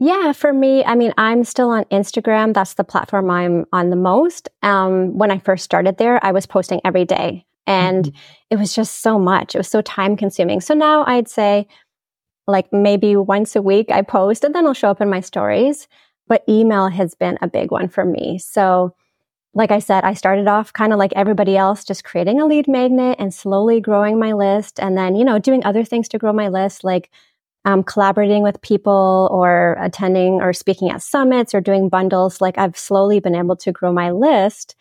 Yeah, 0.00 0.32
for 0.32 0.52
me, 0.52 0.84
I 0.84 0.94
mean, 0.94 1.12
I'm 1.18 1.42
still 1.42 1.70
on 1.70 1.84
Instagram. 1.86 2.54
That's 2.54 2.74
the 2.74 2.84
platform 2.84 3.30
I'm 3.30 3.66
on 3.72 3.90
the 3.90 3.96
most. 3.96 4.48
Um, 4.62 5.18
when 5.18 5.32
I 5.32 5.38
first 5.40 5.64
started 5.64 5.98
there, 5.98 6.24
I 6.24 6.30
was 6.30 6.46
posting 6.46 6.80
every 6.84 7.04
day. 7.04 7.44
And 7.68 8.06
mm-hmm. 8.06 8.18
it 8.50 8.58
was 8.58 8.74
just 8.74 9.02
so 9.02 9.18
much. 9.18 9.54
It 9.54 9.58
was 9.58 9.68
so 9.68 9.82
time 9.82 10.16
consuming. 10.16 10.60
So 10.60 10.74
now 10.74 11.04
I'd 11.06 11.28
say 11.28 11.68
like 12.46 12.72
maybe 12.72 13.14
once 13.14 13.54
a 13.54 13.62
week 13.62 13.90
I 13.92 14.00
post 14.02 14.42
and 14.42 14.54
then 14.54 14.66
I'll 14.66 14.74
show 14.74 14.90
up 14.90 15.02
in 15.02 15.10
my 15.10 15.20
stories. 15.20 15.86
But 16.26 16.44
email 16.48 16.88
has 16.88 17.14
been 17.14 17.38
a 17.42 17.46
big 17.46 17.70
one 17.70 17.88
for 17.88 18.04
me. 18.04 18.38
So 18.38 18.94
like 19.54 19.70
I 19.70 19.78
said, 19.80 20.04
I 20.04 20.14
started 20.14 20.48
off 20.48 20.72
kind 20.72 20.92
of 20.92 20.98
like 20.98 21.12
everybody 21.14 21.56
else, 21.56 21.84
just 21.84 22.04
creating 22.04 22.40
a 22.40 22.46
lead 22.46 22.68
magnet 22.68 23.16
and 23.18 23.32
slowly 23.34 23.80
growing 23.80 24.18
my 24.18 24.32
list. 24.32 24.80
And 24.80 24.96
then, 24.96 25.14
you 25.14 25.24
know, 25.24 25.38
doing 25.38 25.64
other 25.64 25.84
things 25.84 26.08
to 26.08 26.18
grow 26.18 26.32
my 26.32 26.48
list, 26.48 26.84
like 26.84 27.10
um, 27.64 27.82
collaborating 27.82 28.42
with 28.42 28.62
people 28.62 29.28
or 29.30 29.76
attending 29.80 30.40
or 30.40 30.52
speaking 30.54 30.90
at 30.90 31.02
summits 31.02 31.54
or 31.54 31.60
doing 31.60 31.90
bundles. 31.90 32.40
Like 32.40 32.56
I've 32.56 32.78
slowly 32.78 33.20
been 33.20 33.34
able 33.34 33.56
to 33.56 33.72
grow 33.72 33.92
my 33.92 34.10
list. 34.10 34.74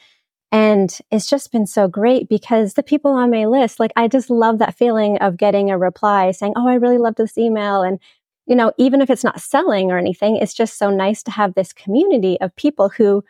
And 0.51 0.97
it's 1.11 1.29
just 1.29 1.51
been 1.51 1.67
so 1.67 1.87
great 1.87 2.29
because 2.29 2.73
the 2.73 2.83
people 2.83 3.11
on 3.11 3.31
my 3.31 3.45
list, 3.45 3.79
like, 3.79 3.91
I 3.95 4.07
just 4.07 4.29
love 4.29 4.59
that 4.59 4.77
feeling 4.77 5.17
of 5.17 5.37
getting 5.37 5.69
a 5.69 5.77
reply 5.77 6.31
saying, 6.31 6.53
Oh, 6.55 6.67
I 6.67 6.75
really 6.75 6.97
love 6.97 7.15
this 7.15 7.37
email. 7.37 7.81
And, 7.81 7.99
you 8.45 8.55
know, 8.55 8.71
even 8.77 9.01
if 9.01 9.09
it's 9.09 9.25
not 9.25 9.41
selling 9.41 9.91
or 9.91 9.97
anything, 9.97 10.37
it's 10.37 10.53
just 10.53 10.77
so 10.77 10.89
nice 10.89 11.21
to 11.23 11.31
have 11.31 11.53
this 11.53 11.73
community 11.73 12.39
of 12.39 12.55
people 12.55 12.87
who, 12.89 13.25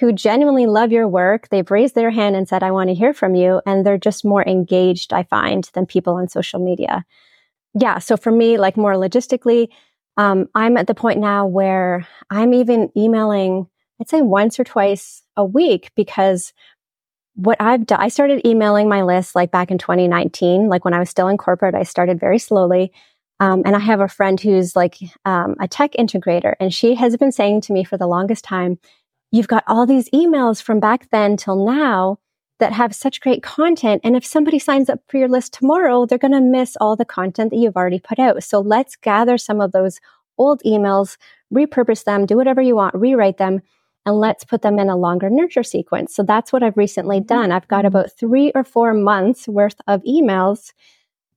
who 0.00 0.12
genuinely 0.12 0.66
love 0.66 0.90
your 0.90 1.06
work. 1.06 1.48
They've 1.50 1.70
raised 1.70 1.94
their 1.94 2.10
hand 2.10 2.34
and 2.34 2.48
said, 2.48 2.64
I 2.64 2.72
want 2.72 2.88
to 2.90 2.94
hear 2.94 3.14
from 3.14 3.36
you. 3.36 3.62
And 3.64 3.86
they're 3.86 3.96
just 3.96 4.24
more 4.24 4.46
engaged, 4.46 5.12
I 5.12 5.22
find, 5.22 5.70
than 5.72 5.86
people 5.86 6.14
on 6.14 6.28
social 6.28 6.58
media. 6.58 7.04
Yeah. 7.78 7.98
So 7.98 8.16
for 8.16 8.32
me, 8.32 8.58
like 8.58 8.76
more 8.76 8.94
logistically, 8.94 9.68
um, 10.16 10.48
I'm 10.54 10.76
at 10.76 10.88
the 10.88 10.94
point 10.94 11.20
now 11.20 11.46
where 11.46 12.08
I'm 12.28 12.54
even 12.54 12.90
emailing, 12.96 13.68
I'd 14.00 14.08
say 14.08 14.22
once 14.22 14.58
or 14.58 14.64
twice 14.64 15.22
a 15.36 15.44
week 15.44 15.90
because 15.94 16.52
what 17.34 17.60
I've 17.60 17.86
done, 17.86 18.00
I 18.00 18.08
started 18.08 18.46
emailing 18.46 18.88
my 18.88 19.02
list 19.02 19.34
like 19.34 19.50
back 19.50 19.70
in 19.70 19.78
2019. 19.78 20.68
Like 20.68 20.84
when 20.84 20.94
I 20.94 20.98
was 20.98 21.10
still 21.10 21.28
in 21.28 21.36
corporate, 21.36 21.74
I 21.74 21.82
started 21.82 22.18
very 22.18 22.38
slowly. 22.38 22.92
Um, 23.38 23.62
and 23.66 23.76
I 23.76 23.80
have 23.80 24.00
a 24.00 24.08
friend 24.08 24.40
who's 24.40 24.74
like 24.74 24.96
um, 25.26 25.56
a 25.60 25.68
tech 25.68 25.92
integrator, 25.98 26.54
and 26.58 26.72
she 26.72 26.94
has 26.94 27.18
been 27.18 27.32
saying 27.32 27.60
to 27.62 27.74
me 27.74 27.84
for 27.84 27.98
the 27.98 28.06
longest 28.06 28.44
time, 28.44 28.78
You've 29.32 29.48
got 29.48 29.64
all 29.66 29.86
these 29.86 30.08
emails 30.10 30.62
from 30.62 30.80
back 30.80 31.10
then 31.10 31.36
till 31.36 31.66
now 31.66 32.18
that 32.58 32.72
have 32.72 32.94
such 32.94 33.20
great 33.20 33.42
content. 33.42 34.00
And 34.02 34.16
if 34.16 34.24
somebody 34.24 34.58
signs 34.58 34.88
up 34.88 35.00
for 35.08 35.18
your 35.18 35.28
list 35.28 35.52
tomorrow, 35.52 36.06
they're 36.06 36.16
going 36.16 36.32
to 36.32 36.40
miss 36.40 36.76
all 36.80 36.96
the 36.96 37.04
content 37.04 37.50
that 37.50 37.58
you've 37.58 37.76
already 37.76 38.00
put 38.00 38.18
out. 38.18 38.42
So 38.44 38.60
let's 38.60 38.96
gather 38.96 39.36
some 39.36 39.60
of 39.60 39.72
those 39.72 40.00
old 40.38 40.62
emails, 40.64 41.16
repurpose 41.52 42.04
them, 42.04 42.24
do 42.24 42.36
whatever 42.36 42.62
you 42.62 42.76
want, 42.76 42.94
rewrite 42.94 43.36
them, 43.36 43.60
and 44.06 44.16
let's 44.16 44.44
put 44.44 44.62
them 44.62 44.78
in 44.78 44.88
a 44.88 44.96
longer 44.96 45.28
nurture 45.28 45.64
sequence. 45.64 46.14
So 46.14 46.22
that's 46.22 46.52
what 46.52 46.62
I've 46.62 46.76
recently 46.76 47.18
mm-hmm. 47.18 47.26
done. 47.26 47.52
I've 47.52 47.68
got 47.68 47.84
about 47.84 48.12
three 48.12 48.52
or 48.54 48.64
four 48.64 48.94
months 48.94 49.48
worth 49.48 49.80
of 49.86 50.02
emails 50.04 50.72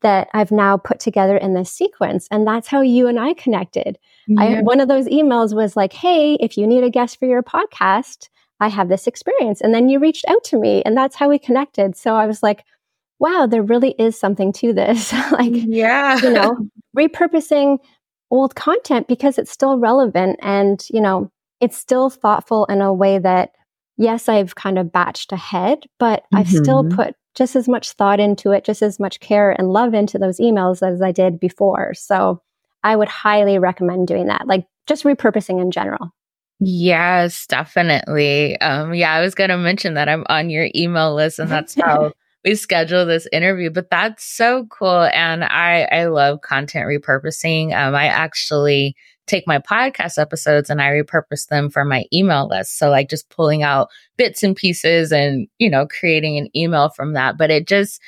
that 0.02 0.30
I've 0.34 0.52
now 0.52 0.78
put 0.78 1.02
together 1.02 1.36
in 1.36 1.56
this 1.56 1.72
sequence. 1.72 2.28
And 2.32 2.48
that's 2.48 2.70
how 2.70 2.82
you 2.82 3.08
and 3.08 3.20
I 3.20 3.34
connected. 3.34 3.98
Yeah. 4.28 4.42
I, 4.42 4.62
one 4.62 4.80
of 4.80 4.88
those 4.88 5.08
emails 5.08 5.54
was 5.54 5.76
like, 5.76 5.92
Hey, 5.92 6.36
if 6.36 6.58
you 6.58 6.66
need 6.66 6.86
a 6.86 6.90
guest 6.90 7.20
for 7.20 7.26
your 7.26 7.44
podcast, 7.44 8.30
I 8.62 8.70
have 8.70 8.88
this 8.88 9.08
experience. 9.08 9.60
And 9.60 9.74
then 9.74 9.90
you 9.90 10.00
reached 10.00 10.26
out 10.28 10.44
to 10.46 10.58
me 10.58 10.84
and 10.86 10.96
that's 10.96 11.16
how 11.16 11.30
we 11.30 11.40
connected. 11.40 11.98
So 11.98 12.16
I 12.16 12.28
was 12.28 12.44
like, 12.44 12.64
wow, 13.20 13.48
there 13.50 13.64
really 13.64 13.96
is 14.00 14.18
something 14.18 14.54
to 14.54 14.74
this. 14.74 15.12
like, 15.32 15.52
yeah, 15.54 16.18
you 16.18 16.30
know, 16.30 16.58
repurposing 16.98 17.80
old 18.32 18.56
content 18.56 19.08
because 19.08 19.38
it's 19.38 19.52
still 19.52 19.78
relevant 19.78 20.40
and, 20.42 20.86
you 20.90 21.02
know, 21.02 21.32
it's 21.60 21.78
still 21.78 22.10
thoughtful 22.10 22.66
in 22.66 22.82
a 22.82 22.94
way 22.94 23.20
that, 23.20 23.52
yes, 23.98 24.30
I've 24.30 24.56
kind 24.56 24.78
of 24.78 24.88
batched 24.88 25.32
ahead, 25.32 25.86
but 25.98 26.22
mm-hmm. 26.24 26.38
I've 26.38 26.50
still 26.50 26.88
put 26.90 27.16
just 27.36 27.56
as 27.56 27.68
much 27.68 27.92
thought 27.92 28.20
into 28.20 28.52
it, 28.52 28.66
just 28.66 28.82
as 28.82 29.00
much 29.00 29.20
care 29.20 29.52
and 29.52 29.72
love 29.72 29.94
into 29.94 30.18
those 30.18 30.40
emails 30.40 30.86
as 30.86 31.02
I 31.02 31.12
did 31.12 31.40
before. 31.40 31.94
So 31.94 32.42
I 32.84 32.96
would 32.96 33.08
highly 33.08 33.60
recommend 33.60 34.08
doing 34.08 34.28
that, 34.28 34.48
like 34.48 34.66
just 34.88 35.04
repurposing 35.04 35.62
in 35.62 35.72
general. 35.72 36.12
Yes, 36.60 37.46
definitely. 37.48 38.60
Um, 38.60 38.94
yeah, 38.94 39.14
I 39.14 39.22
was 39.22 39.36
going 39.36 39.50
to 39.50 39.58
mention 39.58 39.94
that 39.94 40.10
I'm 40.10 40.26
on 40.28 40.50
your 40.50 40.70
email 40.76 41.16
list 41.16 41.40
and 41.40 41.50
that's 41.50 41.76
how 41.76 42.12
we 42.44 42.56
schedule 42.56 43.06
this 43.06 43.28
interview, 43.32 43.70
but 43.70 43.90
that's 43.90 44.26
so 44.26 44.66
cool. 44.70 45.04
And 45.14 45.44
I, 45.44 45.84
I 45.92 46.06
love 46.06 46.42
content 46.42 46.86
repurposing. 46.86 47.74
Um, 47.74 47.96
I 47.96 48.08
actually 48.08 48.96
take 49.30 49.48
my 49.48 49.60
podcast 49.60 50.18
episodes 50.18 50.70
and 50.70 50.82
I 50.82 50.90
repurpose 50.90 51.48
them 51.48 51.70
for 51.70 51.86
my 51.86 52.06
email 52.12 52.48
list. 52.48 52.78
So 52.78 52.90
like 52.90 53.10
just 53.10 53.30
pulling 53.30 53.64
out 53.64 53.90
bits 54.18 54.44
and 54.44 54.56
pieces 54.56 55.12
and, 55.12 55.48
you 55.60 55.70
know, 55.70 55.88
creating 55.88 56.38
an 56.38 56.50
email 56.58 56.90
from 56.90 57.14
that. 57.14 57.38
But 57.38 57.52
it 57.52 57.68
just, 57.68 58.02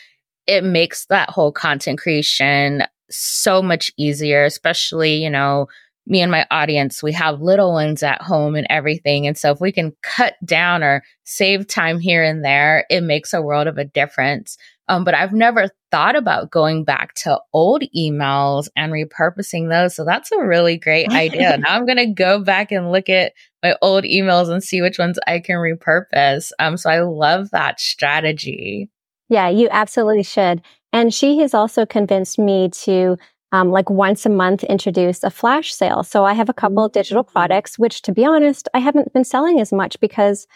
it 0.48 0.64
makes 0.64 1.06
that 1.06 1.30
whole 1.30 1.52
content 1.52 2.00
creation 2.00 2.84
so 3.10 3.62
much 3.62 3.92
easier, 3.98 4.44
especially, 4.44 5.24
you 5.24 5.30
know, 5.30 5.68
me 6.08 6.22
and 6.22 6.32
my 6.32 6.48
audience, 6.50 7.04
we 7.04 7.14
have 7.14 7.42
little 7.42 7.74
ones 7.74 8.02
at 8.02 8.22
home 8.22 8.56
and 8.56 8.66
everything. 8.70 9.28
And 9.28 9.38
so 9.38 9.52
if 9.52 9.62
we 9.62 9.72
can 9.72 9.94
cut 10.02 10.34
down 10.44 10.84
or 10.84 11.04
save 11.26 11.68
time 11.68 12.00
here 12.00 12.24
and 12.24 12.44
there, 12.44 12.86
it 12.90 13.02
makes 13.02 13.34
a 13.34 13.42
world 13.42 13.68
of 13.68 13.78
a 13.78 13.86
difference. 13.86 14.58
Um, 14.92 15.06
but 15.06 15.14
I've 15.14 15.32
never 15.32 15.70
thought 15.90 16.18
about 16.18 16.52
going 16.52 16.84
back 16.84 17.14
to 17.14 17.40
old 17.54 17.82
emails 17.96 18.68
and 18.76 18.92
repurposing 18.92 19.70
those. 19.70 19.96
So 19.96 20.04
that's 20.04 20.34
a 20.34 20.44
really 20.44 20.78
great 20.78 21.08
idea. 21.12 21.58
now 21.60 21.74
I'm 21.74 21.86
going 21.86 21.98
to 21.98 22.08
go 22.08 22.44
back 22.44 22.74
and 22.74 22.92
look 22.92 23.08
at 23.08 23.32
my 23.64 23.74
old 23.82 24.04
emails 24.04 24.50
and 24.50 24.62
see 24.62 24.82
which 24.82 25.00
ones 25.00 25.18
I 25.26 25.40
can 25.40 25.56
repurpose. 25.56 26.52
Um, 26.60 26.76
so 26.76 26.90
I 26.90 27.00
love 27.00 27.52
that 27.52 27.80
strategy. 27.80 28.90
Yeah, 29.30 29.48
you 29.48 29.70
absolutely 29.72 30.24
should. 30.24 30.62
And 30.92 31.14
she 31.14 31.38
has 31.38 31.54
also 31.54 31.86
convinced 31.86 32.38
me 32.38 32.70
to 32.84 33.16
um, 33.54 33.72
like 33.72 33.90
once 33.90 34.26
a 34.26 34.30
month 34.30 34.66
introduce 34.66 35.24
a 35.24 35.30
flash 35.30 35.74
sale. 35.74 36.04
So 36.04 36.26
I 36.26 36.34
have 36.34 36.50
a 36.50 36.54
couple 36.54 36.84
of 36.84 36.92
digital 36.92 37.24
products, 37.24 37.80
which 37.80 38.02
to 38.02 38.12
be 38.12 38.26
honest, 38.26 38.68
I 38.74 38.80
haven't 38.80 39.14
been 39.14 39.24
selling 39.24 39.62
as 39.62 39.72
much 39.72 39.98
because 40.02 40.48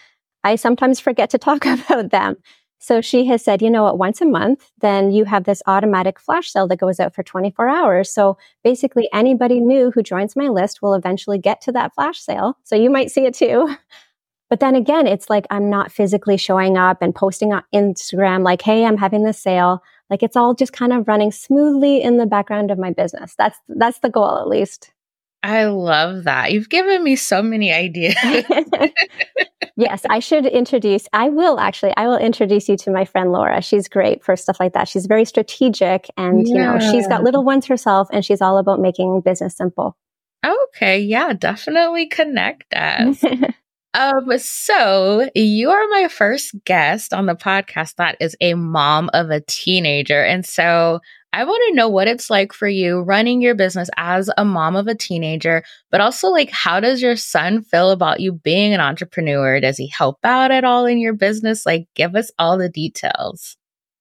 I 0.43 0.57
sometimes 0.57 0.99
forget 0.99 1.29
to 1.29 1.37
talk 1.37 1.65
about 1.65 2.11
them. 2.11 2.35
So 2.79 3.01
she 3.01 3.25
has 3.25 3.43
said, 3.43 3.61
you 3.61 3.69
know 3.69 3.83
what, 3.83 3.97
once 3.97 4.21
a 4.21 4.25
month, 4.25 4.71
then 4.79 5.11
you 5.11 5.25
have 5.25 5.45
this 5.45 5.63
automatic 5.65 6.19
flash 6.19 6.51
sale 6.51 6.67
that 6.67 6.79
goes 6.79 6.99
out 6.99 7.15
for 7.15 7.23
24 7.23 7.67
hours. 7.67 8.11
So 8.11 8.37
basically 8.63 9.09
anybody 9.13 9.59
new 9.59 9.91
who 9.91 10.03
joins 10.03 10.35
my 10.35 10.47
list 10.47 10.81
will 10.81 10.93
eventually 10.93 11.39
get 11.39 11.61
to 11.61 11.71
that 11.71 11.95
flash 11.95 12.19
sale. 12.19 12.57
So 12.63 12.75
you 12.75 12.89
might 12.89 13.11
see 13.11 13.25
it 13.25 13.33
too. 13.33 13.75
But 14.49 14.59
then 14.59 14.75
again, 14.75 15.07
it's 15.07 15.29
like 15.29 15.47
I'm 15.49 15.69
not 15.69 15.91
physically 15.91 16.37
showing 16.37 16.77
up 16.77 17.01
and 17.01 17.15
posting 17.15 17.51
on 17.51 17.63
Instagram 17.73 18.43
like, 18.43 18.61
hey, 18.61 18.85
I'm 18.85 18.97
having 18.97 19.23
this 19.23 19.39
sale. 19.39 19.81
Like 20.09 20.21
it's 20.21 20.35
all 20.35 20.53
just 20.53 20.71
kind 20.71 20.93
of 20.93 21.07
running 21.07 21.31
smoothly 21.31 22.01
in 22.01 22.17
the 22.17 22.27
background 22.27 22.69
of 22.69 22.77
my 22.77 22.91
business. 22.91 23.33
That's 23.37 23.57
that's 23.67 23.99
the 23.99 24.09
goal 24.09 24.37
at 24.37 24.47
least. 24.47 24.93
I 25.41 25.65
love 25.65 26.23
that. 26.25 26.51
You've 26.51 26.69
given 26.69 27.03
me 27.03 27.15
so 27.15 27.41
many 27.41 27.73
ideas. 27.73 28.15
yes, 29.75 30.03
I 30.09 30.19
should 30.19 30.45
introduce, 30.45 31.07
I 31.13 31.29
will 31.29 31.59
actually, 31.59 31.93
I 31.97 32.07
will 32.07 32.17
introduce 32.17 32.69
you 32.69 32.77
to 32.77 32.91
my 32.91 33.05
friend 33.05 33.31
Laura. 33.31 33.61
She's 33.61 33.87
great 33.87 34.23
for 34.23 34.35
stuff 34.35 34.59
like 34.59 34.73
that. 34.73 34.87
She's 34.87 35.05
very 35.05 35.25
strategic 35.25 36.09
and, 36.17 36.47
yeah. 36.47 36.53
you 36.53 36.61
know, 36.61 36.91
she's 36.91 37.07
got 37.07 37.23
little 37.23 37.43
ones 37.43 37.65
herself 37.65 38.07
and 38.11 38.23
she's 38.23 38.41
all 38.41 38.57
about 38.57 38.79
making 38.79 39.21
business 39.21 39.55
simple. 39.55 39.97
Okay. 40.45 40.99
Yeah, 40.99 41.33
definitely 41.33 42.07
connect 42.07 42.73
us. 42.73 43.23
Um, 43.95 44.37
so 44.37 45.29
you 45.35 45.69
are 45.69 45.87
my 45.87 46.09
first 46.09 46.53
guest 46.65 47.13
on 47.13 47.27
the 47.27 47.35
podcast 47.35 47.95
that 47.95 48.17
is 48.19 48.35
a 48.41 48.53
mom 48.53 49.09
of 49.13 49.29
a 49.29 49.39
teenager. 49.39 50.21
And 50.21 50.45
so 50.45 50.99
I 51.31 51.45
want 51.45 51.63
to 51.69 51.75
know 51.75 51.87
what 51.87 52.09
it's 52.09 52.29
like 52.29 52.51
for 52.51 52.67
you 52.67 52.99
running 52.99 53.41
your 53.41 53.55
business 53.55 53.89
as 53.95 54.29
a 54.37 54.43
mom 54.43 54.75
of 54.75 54.87
a 54.87 54.95
teenager, 54.95 55.63
but 55.91 56.01
also 56.01 56.27
like 56.27 56.49
how 56.49 56.81
does 56.81 57.01
your 57.01 57.15
son 57.15 57.61
feel 57.61 57.89
about 57.89 58.19
you 58.19 58.33
being 58.33 58.73
an 58.73 58.81
entrepreneur? 58.81 59.61
Does 59.61 59.77
he 59.77 59.87
help 59.87 60.17
out 60.25 60.51
at 60.51 60.65
all 60.65 60.85
in 60.85 60.97
your 60.97 61.13
business? 61.13 61.65
Like 61.65 61.87
give 61.95 62.17
us 62.17 62.29
all 62.37 62.57
the 62.57 62.69
details. 62.69 63.55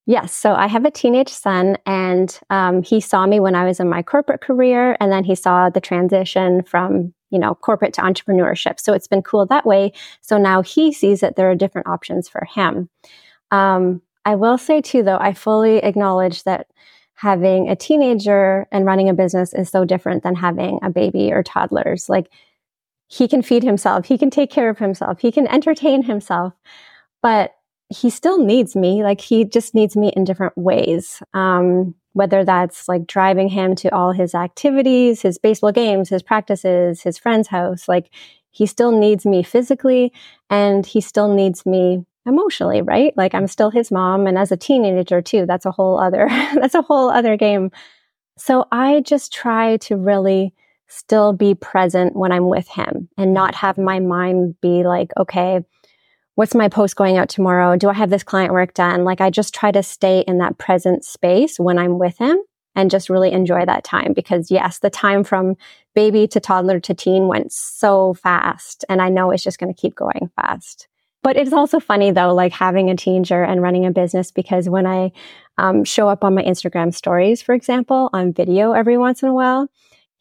Yes. 0.06 0.32
So 0.32 0.54
I 0.54 0.66
have 0.66 0.84
a 0.84 0.90
teenage 0.90 1.30
son 1.30 1.78
and 1.86 2.36
um, 2.50 2.82
he 2.82 3.00
saw 3.00 3.26
me 3.26 3.38
when 3.38 3.54
I 3.54 3.64
was 3.64 3.78
in 3.78 3.88
my 3.88 4.02
corporate 4.02 4.40
career 4.40 4.96
and 4.98 5.12
then 5.12 5.22
he 5.22 5.36
saw 5.36 5.70
the 5.70 5.80
transition 5.80 6.64
from 6.64 7.14
you 7.34 7.38
know, 7.38 7.54
corporate 7.56 7.92
to 7.94 8.00
entrepreneurship. 8.00 8.80
So 8.80 8.94
it's 8.94 9.08
been 9.08 9.22
cool 9.22 9.44
that 9.46 9.66
way. 9.66 9.92
So 10.22 10.38
now 10.38 10.62
he 10.62 10.92
sees 10.92 11.20
that 11.20 11.36
there 11.36 11.50
are 11.50 11.54
different 11.54 11.88
options 11.88 12.28
for 12.28 12.46
him. 12.46 12.88
Um, 13.50 14.00
I 14.24 14.36
will 14.36 14.56
say 14.56 14.80
too, 14.80 15.02
though, 15.02 15.18
I 15.18 15.34
fully 15.34 15.78
acknowledge 15.78 16.44
that 16.44 16.68
having 17.14 17.68
a 17.68 17.76
teenager 17.76 18.66
and 18.72 18.86
running 18.86 19.08
a 19.08 19.14
business 19.14 19.52
is 19.52 19.68
so 19.68 19.84
different 19.84 20.22
than 20.22 20.34
having 20.34 20.78
a 20.82 20.90
baby 20.90 21.32
or 21.32 21.42
toddlers. 21.42 22.08
Like 22.08 22.30
he 23.08 23.28
can 23.28 23.42
feed 23.42 23.62
himself, 23.62 24.06
he 24.06 24.16
can 24.16 24.30
take 24.30 24.50
care 24.50 24.70
of 24.70 24.78
himself, 24.78 25.20
he 25.20 25.30
can 25.30 25.46
entertain 25.48 26.02
himself, 26.02 26.54
but 27.22 27.54
he 27.88 28.10
still 28.10 28.38
needs 28.38 28.74
me. 28.74 29.02
Like 29.02 29.20
he 29.20 29.44
just 29.44 29.74
needs 29.74 29.96
me 29.96 30.12
in 30.16 30.24
different 30.24 30.56
ways. 30.56 31.22
Um, 31.34 31.94
whether 32.14 32.44
that's 32.44 32.88
like 32.88 33.06
driving 33.06 33.48
him 33.48 33.74
to 33.74 33.94
all 33.94 34.12
his 34.12 34.34
activities, 34.34 35.22
his 35.22 35.36
baseball 35.36 35.72
games, 35.72 36.08
his 36.08 36.22
practices, 36.22 37.02
his 37.02 37.18
friend's 37.18 37.48
house. 37.48 37.86
Like 37.86 38.10
he 38.50 38.66
still 38.66 38.92
needs 38.92 39.26
me 39.26 39.42
physically 39.42 40.12
and 40.48 40.86
he 40.86 41.00
still 41.00 41.34
needs 41.34 41.66
me 41.66 42.04
emotionally, 42.24 42.82
right? 42.82 43.12
Like 43.16 43.34
I'm 43.34 43.48
still 43.48 43.70
his 43.70 43.90
mom. 43.90 44.26
And 44.26 44.38
as 44.38 44.52
a 44.52 44.56
teenager 44.56 45.20
too, 45.20 45.44
that's 45.44 45.66
a 45.66 45.72
whole 45.72 46.00
other, 46.00 46.28
that's 46.54 46.74
a 46.74 46.82
whole 46.82 47.10
other 47.10 47.36
game. 47.36 47.70
So 48.38 48.66
I 48.72 49.00
just 49.00 49.32
try 49.32 49.76
to 49.78 49.96
really 49.96 50.54
still 50.86 51.32
be 51.32 51.54
present 51.54 52.14
when 52.14 52.30
I'm 52.30 52.48
with 52.48 52.68
him 52.68 53.08
and 53.18 53.34
not 53.34 53.54
mm. 53.54 53.58
have 53.58 53.76
my 53.78 53.98
mind 53.98 54.54
be 54.60 54.84
like, 54.84 55.10
okay, 55.16 55.64
what's 56.34 56.54
my 56.54 56.68
post 56.68 56.96
going 56.96 57.16
out 57.16 57.28
tomorrow? 57.28 57.76
Do 57.76 57.88
I 57.88 57.94
have 57.94 58.10
this 58.10 58.22
client 58.22 58.52
work 58.52 58.74
done? 58.74 59.04
Like 59.04 59.20
I 59.20 59.30
just 59.30 59.54
try 59.54 59.70
to 59.70 59.82
stay 59.82 60.24
in 60.26 60.38
that 60.38 60.58
present 60.58 61.04
space 61.04 61.58
when 61.58 61.78
I'm 61.78 61.98
with 61.98 62.18
him 62.18 62.38
and 62.74 62.90
just 62.90 63.08
really 63.08 63.30
enjoy 63.30 63.64
that 63.64 63.84
time 63.84 64.12
because 64.12 64.50
yes, 64.50 64.80
the 64.80 64.90
time 64.90 65.22
from 65.22 65.54
baby 65.94 66.26
to 66.28 66.40
toddler 66.40 66.80
to 66.80 66.94
teen 66.94 67.28
went 67.28 67.52
so 67.52 68.14
fast 68.14 68.84
and 68.88 69.00
I 69.00 69.08
know 69.08 69.30
it's 69.30 69.44
just 69.44 69.58
going 69.58 69.72
to 69.72 69.80
keep 69.80 69.94
going 69.94 70.30
fast. 70.34 70.88
But 71.22 71.36
it's 71.36 71.52
also 71.52 71.80
funny 71.80 72.10
though, 72.10 72.34
like 72.34 72.52
having 72.52 72.90
a 72.90 72.96
teenager 72.96 73.42
and 73.42 73.62
running 73.62 73.86
a 73.86 73.92
business 73.92 74.30
because 74.30 74.68
when 74.68 74.86
I 74.86 75.12
um, 75.56 75.84
show 75.84 76.08
up 76.08 76.24
on 76.24 76.34
my 76.34 76.42
Instagram 76.42 76.92
stories, 76.92 77.40
for 77.40 77.54
example, 77.54 78.10
on 78.12 78.32
video 78.32 78.72
every 78.72 78.98
once 78.98 79.22
in 79.22 79.28
a 79.28 79.34
while, 79.34 79.68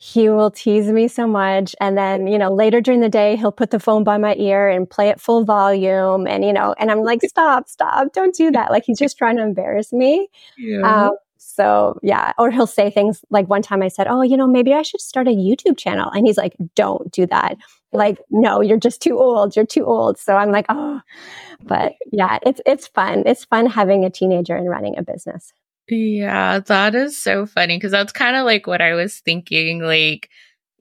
he 0.04 0.28
will 0.28 0.52
tease 0.52 0.90
me 0.92 1.08
so 1.08 1.26
much. 1.26 1.74
And 1.80 1.98
then, 1.98 2.28
you 2.28 2.38
know, 2.38 2.54
later 2.54 2.82
during 2.82 3.00
the 3.00 3.08
day, 3.08 3.38
he'll 3.38 3.54
put 3.54 3.72
the 3.72 3.80
phone 3.80 4.04
by 4.04 4.18
my 4.18 4.36
ear 4.36 4.68
and 4.68 4.90
play 4.90 5.08
it 5.08 5.22
full 5.22 5.46
volume. 5.46 6.28
And, 6.28 6.44
you 6.44 6.52
know, 6.52 6.76
and 6.78 6.92
I'm 6.92 7.04
like, 7.04 7.22
stop, 7.26 7.70
stop, 7.70 8.12
don't 8.12 8.36
do 8.36 8.52
that. 8.52 8.70
Like 8.70 8.84
he's 8.86 9.00
just 9.00 9.18
trying 9.18 9.38
to 9.38 9.44
embarrass 9.44 9.94
me. 9.94 10.28
Yeah. 10.58 11.06
Um, 11.06 11.12
so 11.38 12.00
yeah, 12.04 12.34
or 12.38 12.52
he'll 12.52 12.68
say 12.68 12.90
things 12.90 13.24
like 13.30 13.48
one 13.48 13.62
time 13.62 13.82
I 13.82 13.88
said, 13.88 14.08
"Oh, 14.08 14.24
you 14.24 14.38
know, 14.38 14.48
maybe 14.48 14.74
I 14.74 14.82
should 14.82 15.02
start 15.02 15.28
a 15.28 15.32
YouTube 15.32 15.78
channel," 15.78 16.10
and 16.10 16.26
he's 16.26 16.38
like, 16.38 16.56
"Don't 16.74 17.12
do 17.12 17.28
that." 17.28 17.58
Like, 17.92 18.18
no, 18.32 18.62
you're 18.62 18.80
just 18.80 19.02
too 19.02 19.20
old. 19.20 19.56
You're 19.56 19.66
too 19.66 19.86
old. 19.86 20.18
So 20.18 20.36
I'm 20.36 20.52
like, 20.52 20.66
oh, 20.70 21.02
but 21.62 21.94
yeah, 22.12 22.40
it's 22.44 22.62
it's 22.66 22.88
fun. 22.88 23.24
It's 23.28 23.46
fun 23.46 23.68
having 23.68 24.04
a 24.04 24.10
teenager 24.10 24.56
and 24.56 24.70
running 24.70 24.98
a 24.98 25.04
business. 25.04 25.54
Yeah, 25.90 26.60
that 26.60 26.96
is 26.96 27.22
so 27.22 27.46
funny 27.46 27.78
because 27.78 27.92
that's 27.92 28.14
kind 28.14 28.36
of 28.36 28.46
like 28.46 28.68
what 28.68 28.82
I 28.82 28.94
was 28.94 29.20
thinking. 29.20 29.82
Like, 29.82 30.30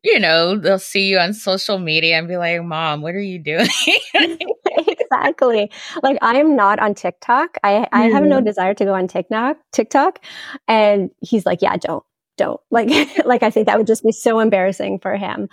you 0.04 0.18
know, 0.18 0.56
they'll 0.56 0.78
see 0.78 1.08
you 1.08 1.18
on 1.18 1.34
social 1.34 1.78
media 1.78 2.18
and 2.18 2.28
be 2.28 2.36
like, 2.36 2.62
Mom, 2.62 3.02
what 3.02 3.14
are 3.14 3.20
you 3.20 3.38
doing? 3.38 3.68
exactly. 4.76 5.70
Like 6.02 6.18
I'm 6.22 6.56
not 6.56 6.78
on 6.78 6.94
TikTok. 6.94 7.58
I, 7.64 7.88
I 7.92 8.08
have 8.08 8.24
no 8.24 8.40
desire 8.40 8.74
to 8.74 8.84
go 8.84 8.94
on 8.94 9.08
TikTok 9.08 9.56
TikTok. 9.72 10.20
And 10.68 11.10
he's 11.20 11.46
like, 11.46 11.62
Yeah, 11.62 11.76
don't, 11.76 12.04
don't. 12.36 12.60
Like 12.70 12.88
like 13.24 13.42
I 13.42 13.50
think 13.50 13.66
that 13.66 13.78
would 13.78 13.86
just 13.86 14.04
be 14.04 14.12
so 14.12 14.38
embarrassing 14.38 15.00
for 15.00 15.16
him. 15.16 15.48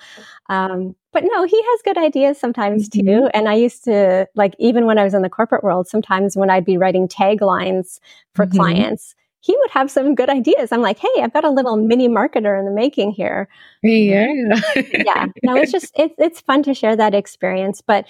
Um, 0.47 0.95
but 1.11 1.23
no, 1.25 1.43
he 1.43 1.59
has 1.61 1.81
good 1.83 1.97
ideas 1.97 2.39
sometimes 2.39 2.87
too. 2.87 3.01
Mm-hmm. 3.01 3.27
And 3.33 3.49
I 3.49 3.55
used 3.55 3.83
to 3.85 4.27
like 4.35 4.55
even 4.59 4.85
when 4.85 4.99
I 4.99 5.03
was 5.03 5.13
in 5.15 5.23
the 5.23 5.29
corporate 5.29 5.63
world, 5.63 5.87
sometimes 5.87 6.37
when 6.37 6.49
I'd 6.49 6.65
be 6.65 6.77
writing 6.77 7.07
taglines 7.07 7.99
for 8.35 8.45
mm-hmm. 8.45 8.57
clients, 8.57 9.15
he 9.41 9.55
would 9.57 9.69
have 9.71 9.89
some 9.89 10.15
good 10.15 10.29
ideas. 10.29 10.71
I'm 10.71 10.81
like, 10.81 10.99
hey, 10.99 11.21
I've 11.21 11.33
got 11.33 11.45
a 11.45 11.49
little 11.49 11.77
mini 11.77 12.09
marketer 12.09 12.59
in 12.59 12.65
the 12.65 12.71
making 12.71 13.11
here. 13.11 13.47
Yeah. 13.83 14.27
yeah. 14.93 15.27
No, 15.43 15.55
it's 15.55 15.71
just, 15.71 15.91
it's, 15.95 16.13
it's 16.17 16.41
fun 16.41 16.63
to 16.63 16.73
share 16.73 16.95
that 16.95 17.13
experience. 17.15 17.81
But 17.81 18.05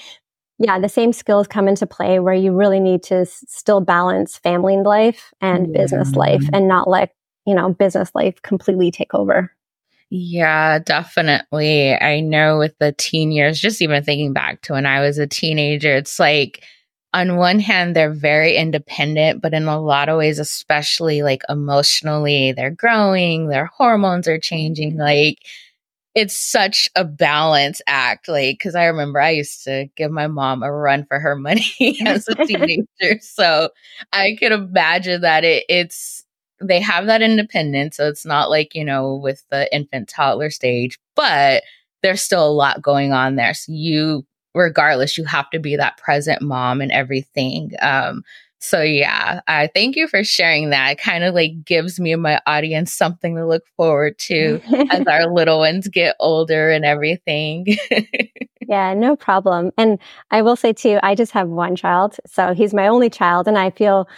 yeah, 0.58 0.80
the 0.80 0.90
same 0.90 1.14
skills 1.14 1.48
come 1.48 1.68
into 1.68 1.86
play 1.86 2.20
where 2.20 2.34
you 2.34 2.52
really 2.52 2.80
need 2.80 3.04
to 3.04 3.18
s- 3.18 3.46
still 3.48 3.80
balance 3.80 4.38
family 4.38 4.78
life 4.78 5.34
and 5.40 5.68
yeah. 5.68 5.82
business 5.82 6.14
life 6.14 6.44
and 6.52 6.68
not 6.68 6.90
let, 6.90 7.14
you 7.46 7.54
know, 7.54 7.74
business 7.74 8.12
life 8.16 8.42
completely 8.42 8.92
take 8.92 9.14
over. 9.14 9.52
Yeah, 10.10 10.80
definitely. 10.80 11.94
I 11.94 12.20
know 12.20 12.58
with 12.58 12.76
the 12.80 12.92
teen 12.94 13.32
years, 13.32 13.60
just 13.60 13.82
even 13.82 14.04
thinking 14.04 14.34
back 14.34 14.62
to 14.64 14.74
when 14.74 14.88
I 14.88 15.02
was 15.02 15.20
a 15.20 15.28
teenager, 15.28 15.96
it's 15.96 16.20
like, 16.20 16.64
on 17.14 17.38
one 17.38 17.60
hand, 17.60 17.96
they're 17.96 18.14
very 18.14 18.56
independent, 18.56 19.42
but 19.42 19.54
in 19.54 19.68
a 19.68 19.82
lot 19.82 20.10
of 20.10 20.18
ways, 20.18 20.38
especially 20.40 21.24
like 21.24 21.42
emotionally, 21.50 22.52
they're 22.52 22.70
growing, 22.72 23.48
their 23.48 23.66
hormones 23.66 24.28
are 24.28 24.40
changing. 24.40 24.98
Like, 24.98 25.40
it's 26.16 26.36
such 26.36 26.90
a 26.96 27.06
balance 27.06 27.82
act. 27.88 28.28
Like, 28.28 28.60
cause 28.60 28.76
I 28.76 28.86
remember 28.86 29.20
I 29.22 29.32
used 29.32 29.64
to 29.66 29.88
give 29.96 30.12
my 30.12 30.28
mom 30.28 30.64
a 30.64 30.72
run 30.72 31.06
for 31.06 31.20
her 31.20 31.36
money 31.36 31.66
as 32.06 32.28
a 32.28 32.36
teenager. 32.36 33.20
so 33.22 33.70
I 34.14 34.36
could 34.40 34.52
imagine 34.52 35.22
that 35.22 35.44
it, 35.44 35.66
it's, 35.70 36.26
they 36.62 36.82
have 36.82 37.06
that 37.08 37.22
independence. 37.22 37.98
So 37.98 38.08
it's 38.08 38.26
not 38.26 38.50
like, 38.50 38.76
you 38.76 38.84
know, 38.86 39.16
with 39.16 39.44
the 39.50 39.74
infant 39.74 40.10
toddler 40.10 40.50
stage, 40.50 41.00
but 41.16 41.64
there's 42.04 42.22
still 42.22 42.48
a 42.48 42.52
lot 42.52 42.82
going 42.82 43.14
on 43.14 43.36
there. 43.36 43.54
So 43.54 43.72
you 43.72 44.26
regardless, 44.54 45.18
you 45.18 45.26
have 45.26 45.50
to 45.52 45.60
be 45.60 45.76
that 45.76 45.98
present 45.98 46.42
mom 46.42 46.82
and 46.82 46.92
everything. 46.92 47.72
Um, 47.82 48.24
so 48.62 48.82
yeah, 48.82 49.40
I 49.48 49.70
thank 49.74 49.96
you 49.96 50.08
for 50.08 50.24
sharing 50.24 50.70
that. 50.72 50.92
It 50.92 50.98
kind 50.98 51.24
of 51.24 51.34
like 51.34 51.64
gives 51.64 52.00
me 52.00 52.12
and 52.12 52.22
my 52.22 52.42
audience 52.46 52.94
something 52.94 53.36
to 53.36 53.48
look 53.48 53.64
forward 53.78 54.20
to 54.20 54.62
as 54.92 55.08
our 55.08 55.34
little 55.34 55.60
ones 55.60 55.88
get 55.88 56.18
older 56.20 56.70
and 56.70 56.84
everything. 56.84 57.66
yeah, 58.68 58.94
no 58.94 59.16
problem. 59.16 59.72
And 59.78 59.98
I 60.32 60.42
will 60.42 60.58
say 60.58 60.74
too, 60.74 61.00
I 61.04 61.16
just 61.16 61.32
have 61.32 61.48
one 61.48 61.78
child. 61.78 62.18
So 62.28 62.54
he's 62.54 62.74
my 62.74 62.88
only 62.88 63.10
child. 63.10 63.48
And 63.48 63.58
I 63.58 63.70
feel 63.70 64.10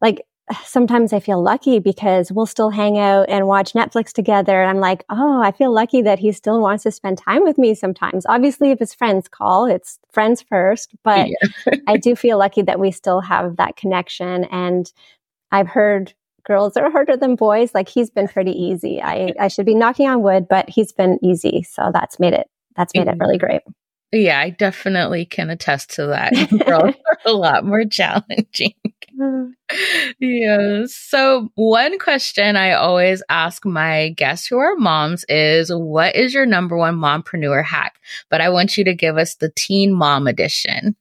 like 0.00 0.22
sometimes 0.64 1.12
I 1.12 1.20
feel 1.20 1.42
lucky 1.42 1.78
because 1.78 2.32
we'll 2.32 2.46
still 2.46 2.70
hang 2.70 2.98
out 2.98 3.28
and 3.28 3.46
watch 3.46 3.72
Netflix 3.72 4.12
together. 4.12 4.60
And 4.60 4.70
I'm 4.70 4.80
like, 4.80 5.04
oh, 5.10 5.42
I 5.42 5.52
feel 5.52 5.72
lucky 5.72 6.02
that 6.02 6.18
he 6.18 6.32
still 6.32 6.60
wants 6.60 6.82
to 6.84 6.90
spend 6.90 7.18
time 7.18 7.42
with 7.44 7.58
me 7.58 7.74
sometimes. 7.74 8.26
Obviously, 8.26 8.70
if 8.70 8.78
his 8.78 8.94
friends 8.94 9.28
call, 9.28 9.66
it's 9.66 9.98
friends 10.12 10.42
first. 10.42 10.94
But 11.04 11.28
yeah. 11.28 11.74
I 11.86 11.96
do 11.96 12.16
feel 12.16 12.38
lucky 12.38 12.62
that 12.62 12.80
we 12.80 12.90
still 12.90 13.20
have 13.20 13.56
that 13.56 13.76
connection. 13.76 14.44
And 14.44 14.92
I've 15.52 15.68
heard 15.68 16.14
girls 16.44 16.76
are 16.76 16.90
harder 16.90 17.16
than 17.16 17.36
boys. 17.36 17.74
Like 17.74 17.88
he's 17.88 18.10
been 18.10 18.28
pretty 18.28 18.52
easy. 18.52 19.02
I, 19.02 19.32
I 19.40 19.48
should 19.48 19.66
be 19.66 19.74
knocking 19.74 20.08
on 20.08 20.22
wood, 20.22 20.46
but 20.48 20.68
he's 20.68 20.92
been 20.92 21.18
easy. 21.22 21.62
So 21.62 21.90
that's 21.92 22.18
made 22.18 22.32
it, 22.32 22.48
that's 22.76 22.94
made 22.94 23.02
it 23.02 23.10
mm-hmm. 23.10 23.20
really 23.20 23.38
great. 23.38 23.62
Yeah, 24.12 24.40
I 24.40 24.50
definitely 24.50 25.24
can 25.24 25.50
attest 25.50 25.90
to 25.90 26.06
that. 26.06 26.32
Girls 26.66 26.94
are 27.06 27.18
a 27.24 27.32
lot 27.32 27.64
more 27.64 27.84
challenging. 27.84 28.74
yes. 30.20 30.94
So, 30.94 31.50
one 31.54 31.98
question 31.98 32.56
I 32.56 32.72
always 32.72 33.22
ask 33.28 33.64
my 33.64 34.10
guests 34.10 34.46
who 34.46 34.58
are 34.58 34.76
moms 34.76 35.24
is 35.28 35.70
what 35.72 36.16
is 36.16 36.34
your 36.34 36.46
number 36.46 36.76
one 36.76 36.96
mompreneur 36.96 37.64
hack? 37.64 38.00
But 38.28 38.40
I 38.40 38.48
want 38.48 38.76
you 38.76 38.84
to 38.84 38.94
give 38.94 39.16
us 39.16 39.36
the 39.36 39.50
teen 39.50 39.92
mom 39.92 40.26
edition. 40.26 40.96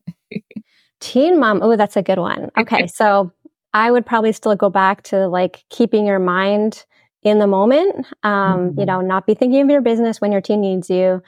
teen 0.99 1.39
mom. 1.39 1.61
Oh, 1.61 1.75
that's 1.75 1.97
a 1.97 2.03
good 2.03 2.19
one. 2.19 2.49
Okay. 2.57 2.87
so, 2.87 3.31
I 3.73 3.91
would 3.91 4.05
probably 4.05 4.31
still 4.31 4.55
go 4.55 4.69
back 4.69 5.03
to 5.03 5.27
like 5.27 5.63
keeping 5.69 6.05
your 6.05 6.19
mind 6.19 6.85
in 7.21 7.39
the 7.39 7.47
moment. 7.47 8.07
Um, 8.23 8.71
mm-hmm. 8.71 8.79
You 8.79 8.85
know, 8.85 9.01
not 9.01 9.25
be 9.27 9.35
thinking 9.35 9.61
of 9.61 9.69
your 9.69 9.81
business 9.81 10.19
when 10.19 10.31
your 10.31 10.41
teen 10.41 10.61
needs 10.61 10.89
you 10.89 11.21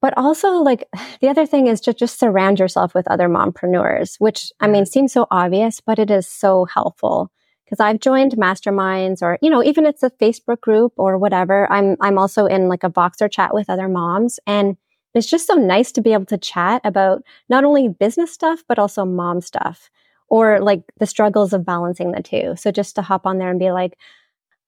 but 0.00 0.14
also 0.16 0.52
like 0.54 0.88
the 1.20 1.28
other 1.28 1.46
thing 1.46 1.66
is 1.66 1.80
to 1.80 1.94
just 1.94 2.18
surround 2.18 2.58
yourself 2.58 2.94
with 2.94 3.08
other 3.08 3.28
mompreneurs 3.28 4.16
which 4.18 4.52
i 4.60 4.66
mean 4.66 4.86
seems 4.86 5.12
so 5.12 5.26
obvious 5.30 5.80
but 5.80 5.98
it 5.98 6.10
is 6.10 6.26
so 6.26 6.64
helpful 6.64 7.30
because 7.64 7.80
i've 7.80 8.00
joined 8.00 8.32
masterminds 8.32 9.22
or 9.22 9.38
you 9.42 9.50
know 9.50 9.62
even 9.62 9.86
it's 9.86 10.02
a 10.02 10.10
facebook 10.10 10.60
group 10.60 10.92
or 10.96 11.18
whatever 11.18 11.70
i'm 11.72 11.96
i'm 12.00 12.18
also 12.18 12.46
in 12.46 12.68
like 12.68 12.84
a 12.84 12.90
voxer 12.90 13.30
chat 13.30 13.54
with 13.54 13.70
other 13.70 13.88
moms 13.88 14.38
and 14.46 14.76
it's 15.12 15.26
just 15.26 15.46
so 15.46 15.54
nice 15.54 15.90
to 15.90 16.00
be 16.00 16.12
able 16.12 16.26
to 16.26 16.38
chat 16.38 16.80
about 16.84 17.22
not 17.48 17.64
only 17.64 17.88
business 17.88 18.32
stuff 18.32 18.62
but 18.68 18.78
also 18.78 19.04
mom 19.04 19.40
stuff 19.40 19.90
or 20.28 20.60
like 20.60 20.82
the 20.98 21.06
struggles 21.06 21.52
of 21.52 21.66
balancing 21.66 22.12
the 22.12 22.22
two 22.22 22.54
so 22.56 22.70
just 22.70 22.94
to 22.94 23.02
hop 23.02 23.26
on 23.26 23.38
there 23.38 23.50
and 23.50 23.58
be 23.58 23.72
like 23.72 23.96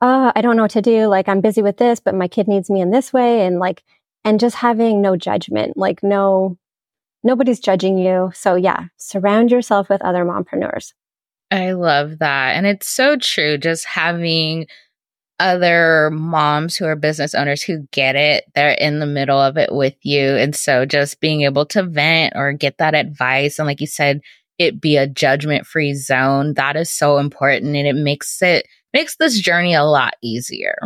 oh, 0.05 0.33
I 0.35 0.43
don't 0.43 0.57
know 0.57 0.63
what 0.63 0.73
to 0.73 0.83
do. 0.83 1.07
Like, 1.07 1.29
I'm 1.29 1.41
busy 1.41 1.63
with 1.63 1.77
this, 1.77 2.01
but 2.01 2.17
my 2.17 2.27
kid 2.27 2.49
needs 2.49 2.69
me 2.69 2.81
in 2.81 2.91
this 2.91 3.13
way. 3.13 3.47
And 3.47 3.61
like, 3.61 3.85
and 4.25 4.41
just 4.41 4.57
having 4.57 5.03
no 5.03 5.17
judgment, 5.17 5.77
like 5.77 6.03
no, 6.03 6.59
nobody's 7.23 7.61
judging 7.61 7.99
you. 7.99 8.31
So 8.35 8.55
yeah, 8.55 8.87
surround 8.97 9.51
yourself 9.51 9.89
with 9.89 10.03
other 10.03 10.25
mompreneurs. 10.25 10.93
I 11.51 11.73
love 11.73 12.19
that. 12.21 12.57
And 12.57 12.67
it's 12.67 12.89
so 12.89 13.17
true. 13.17 13.59
Just 13.59 13.85
having 13.85 14.67
other 15.39 16.11
moms 16.11 16.77
who 16.77 16.87
are 16.87 16.97
business 16.97 17.35
owners 17.35 17.63
who 17.63 17.87
get 17.91 18.17
it, 18.17 18.45
they're 18.55 18.71
in 18.71 19.01
the 19.01 19.07
middle 19.07 19.39
of 19.39 19.57
it 19.57 19.73
with 19.73 19.97
you. 20.03 20.37
And 20.37 20.55
so 20.55 20.87
just 20.87 21.21
being 21.21 21.43
able 21.43 21.67
to 21.67 21.83
vent 21.83 22.35
or 22.37 22.53
get 22.53 22.79
that 22.79 22.95
advice. 22.95 23.59
And 23.59 23.67
like 23.67 23.81
you 23.81 23.87
said, 23.87 24.21
it 24.59 24.81
be 24.81 24.97
a 24.97 25.07
judgment 25.07 25.67
free 25.67 25.95
zone. 25.95 26.55
That 26.55 26.77
is 26.77 26.91
so 26.91 27.19
important. 27.19 27.75
And 27.75 27.87
it 27.87 27.97
makes 27.97 28.41
it, 28.41 28.67
makes 28.93 29.17
this 29.17 29.39
journey 29.41 29.75
a 29.75 29.85
lot 29.85 30.15
easier. 30.23 30.77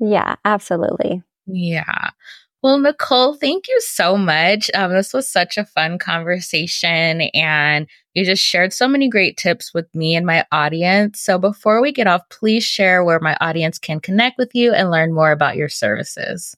Yeah, 0.00 0.36
absolutely. 0.44 1.22
Yeah. 1.46 2.10
Well, 2.60 2.80
Nicole, 2.80 3.34
thank 3.34 3.68
you 3.68 3.80
so 3.80 4.16
much. 4.16 4.68
Um, 4.74 4.92
this 4.92 5.14
was 5.14 5.30
such 5.30 5.56
a 5.56 5.64
fun 5.64 5.96
conversation, 5.96 7.22
and 7.32 7.86
you 8.14 8.24
just 8.24 8.42
shared 8.42 8.72
so 8.72 8.88
many 8.88 9.08
great 9.08 9.36
tips 9.36 9.72
with 9.72 9.86
me 9.94 10.16
and 10.16 10.26
my 10.26 10.44
audience. 10.50 11.20
So, 11.20 11.38
before 11.38 11.80
we 11.80 11.92
get 11.92 12.08
off, 12.08 12.22
please 12.30 12.64
share 12.64 13.04
where 13.04 13.20
my 13.20 13.36
audience 13.40 13.78
can 13.78 14.00
connect 14.00 14.38
with 14.38 14.56
you 14.56 14.72
and 14.72 14.90
learn 14.90 15.14
more 15.14 15.30
about 15.30 15.54
your 15.54 15.68
services. 15.68 16.56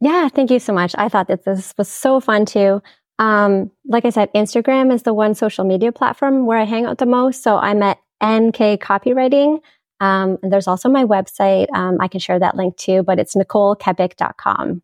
Yeah, 0.00 0.28
thank 0.28 0.52
you 0.52 0.60
so 0.60 0.72
much. 0.72 0.94
I 0.96 1.08
thought 1.08 1.26
that 1.26 1.44
this 1.44 1.74
was 1.76 1.88
so 1.88 2.20
fun 2.20 2.46
too. 2.46 2.80
Um, 3.18 3.72
like 3.84 4.04
I 4.04 4.10
said, 4.10 4.32
Instagram 4.32 4.92
is 4.92 5.02
the 5.02 5.14
one 5.14 5.34
social 5.34 5.64
media 5.64 5.90
platform 5.90 6.46
where 6.46 6.58
I 6.58 6.64
hang 6.64 6.86
out 6.86 6.98
the 6.98 7.06
most. 7.06 7.42
So, 7.42 7.56
I'm 7.56 7.82
at 7.82 7.98
NK 8.22 8.80
Copywriting. 8.80 9.58
Um, 9.98 10.38
and 10.42 10.52
there's 10.52 10.68
also 10.68 10.88
my 10.88 11.04
website. 11.04 11.66
Um, 11.74 11.96
I 12.00 12.06
can 12.06 12.20
share 12.20 12.38
that 12.38 12.54
link 12.54 12.76
too, 12.76 13.02
but 13.02 13.18
it's 13.18 13.34
NicoleKepic.com. 13.34 14.82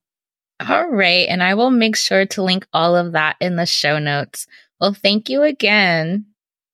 All 0.69 0.89
right. 0.89 1.27
And 1.29 1.43
I 1.43 1.55
will 1.55 1.71
make 1.71 1.97
sure 1.97 2.27
to 2.27 2.43
link 2.43 2.67
all 2.73 2.97
of 2.97 3.13
that 3.13 3.37
in 3.41 3.57
the 3.57 3.67
show 3.67 3.99
notes. 3.99 4.47
Well, 4.81 4.95
thank 4.95 5.29
you 5.29 5.43
again. 5.43 6.27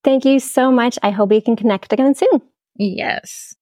Thank 0.05 0.25
you 0.25 0.41
so 0.41 0.71
much. 0.71 0.99
I 1.03 1.11
hope 1.11 1.31
we 1.31 1.41
can 1.41 1.57
connect 1.57 1.93
again 1.93 2.15
soon. 2.15 2.41
Yes. 2.77 3.55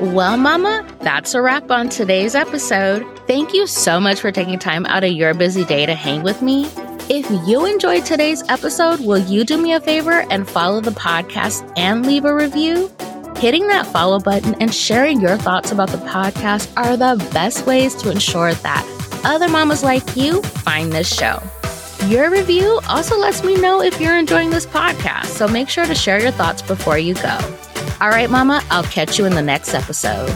Well, 0.00 0.36
Mama, 0.36 0.86
that's 1.00 1.34
a 1.34 1.42
wrap 1.42 1.70
on 1.70 1.88
today's 1.88 2.34
episode. 2.34 3.04
Thank 3.26 3.52
you 3.52 3.66
so 3.66 4.00
much 4.00 4.20
for 4.20 4.30
taking 4.30 4.58
time 4.58 4.86
out 4.86 5.02
of 5.02 5.10
your 5.10 5.34
busy 5.34 5.64
day 5.64 5.86
to 5.86 5.94
hang 5.94 6.22
with 6.22 6.40
me. 6.40 6.66
If 7.10 7.28
you 7.48 7.66
enjoyed 7.66 8.04
today's 8.04 8.42
episode, 8.48 9.00
will 9.00 9.18
you 9.18 9.42
do 9.42 9.56
me 9.60 9.72
a 9.72 9.80
favor 9.80 10.24
and 10.30 10.48
follow 10.48 10.80
the 10.80 10.92
podcast 10.92 11.72
and 11.76 12.06
leave 12.06 12.24
a 12.24 12.34
review? 12.34 12.90
Hitting 13.38 13.68
that 13.68 13.86
follow 13.86 14.18
button 14.18 14.56
and 14.56 14.74
sharing 14.74 15.20
your 15.20 15.36
thoughts 15.36 15.70
about 15.70 15.90
the 15.90 15.98
podcast 15.98 16.72
are 16.76 16.96
the 16.96 17.24
best 17.32 17.66
ways 17.66 17.94
to 17.96 18.10
ensure 18.10 18.52
that 18.52 18.84
other 19.24 19.48
mamas 19.48 19.84
like 19.84 20.16
you 20.16 20.42
find 20.42 20.92
this 20.92 21.06
show. 21.06 21.40
Your 22.08 22.30
review 22.30 22.80
also 22.88 23.16
lets 23.16 23.44
me 23.44 23.54
know 23.54 23.80
if 23.80 24.00
you're 24.00 24.18
enjoying 24.18 24.50
this 24.50 24.66
podcast, 24.66 25.26
so 25.26 25.46
make 25.46 25.68
sure 25.68 25.86
to 25.86 25.94
share 25.94 26.20
your 26.20 26.32
thoughts 26.32 26.62
before 26.62 26.98
you 26.98 27.14
go. 27.14 27.38
All 28.00 28.08
right, 28.08 28.28
Mama, 28.28 28.60
I'll 28.70 28.82
catch 28.82 29.20
you 29.20 29.24
in 29.24 29.34
the 29.36 29.42
next 29.42 29.72
episode. 29.72 30.30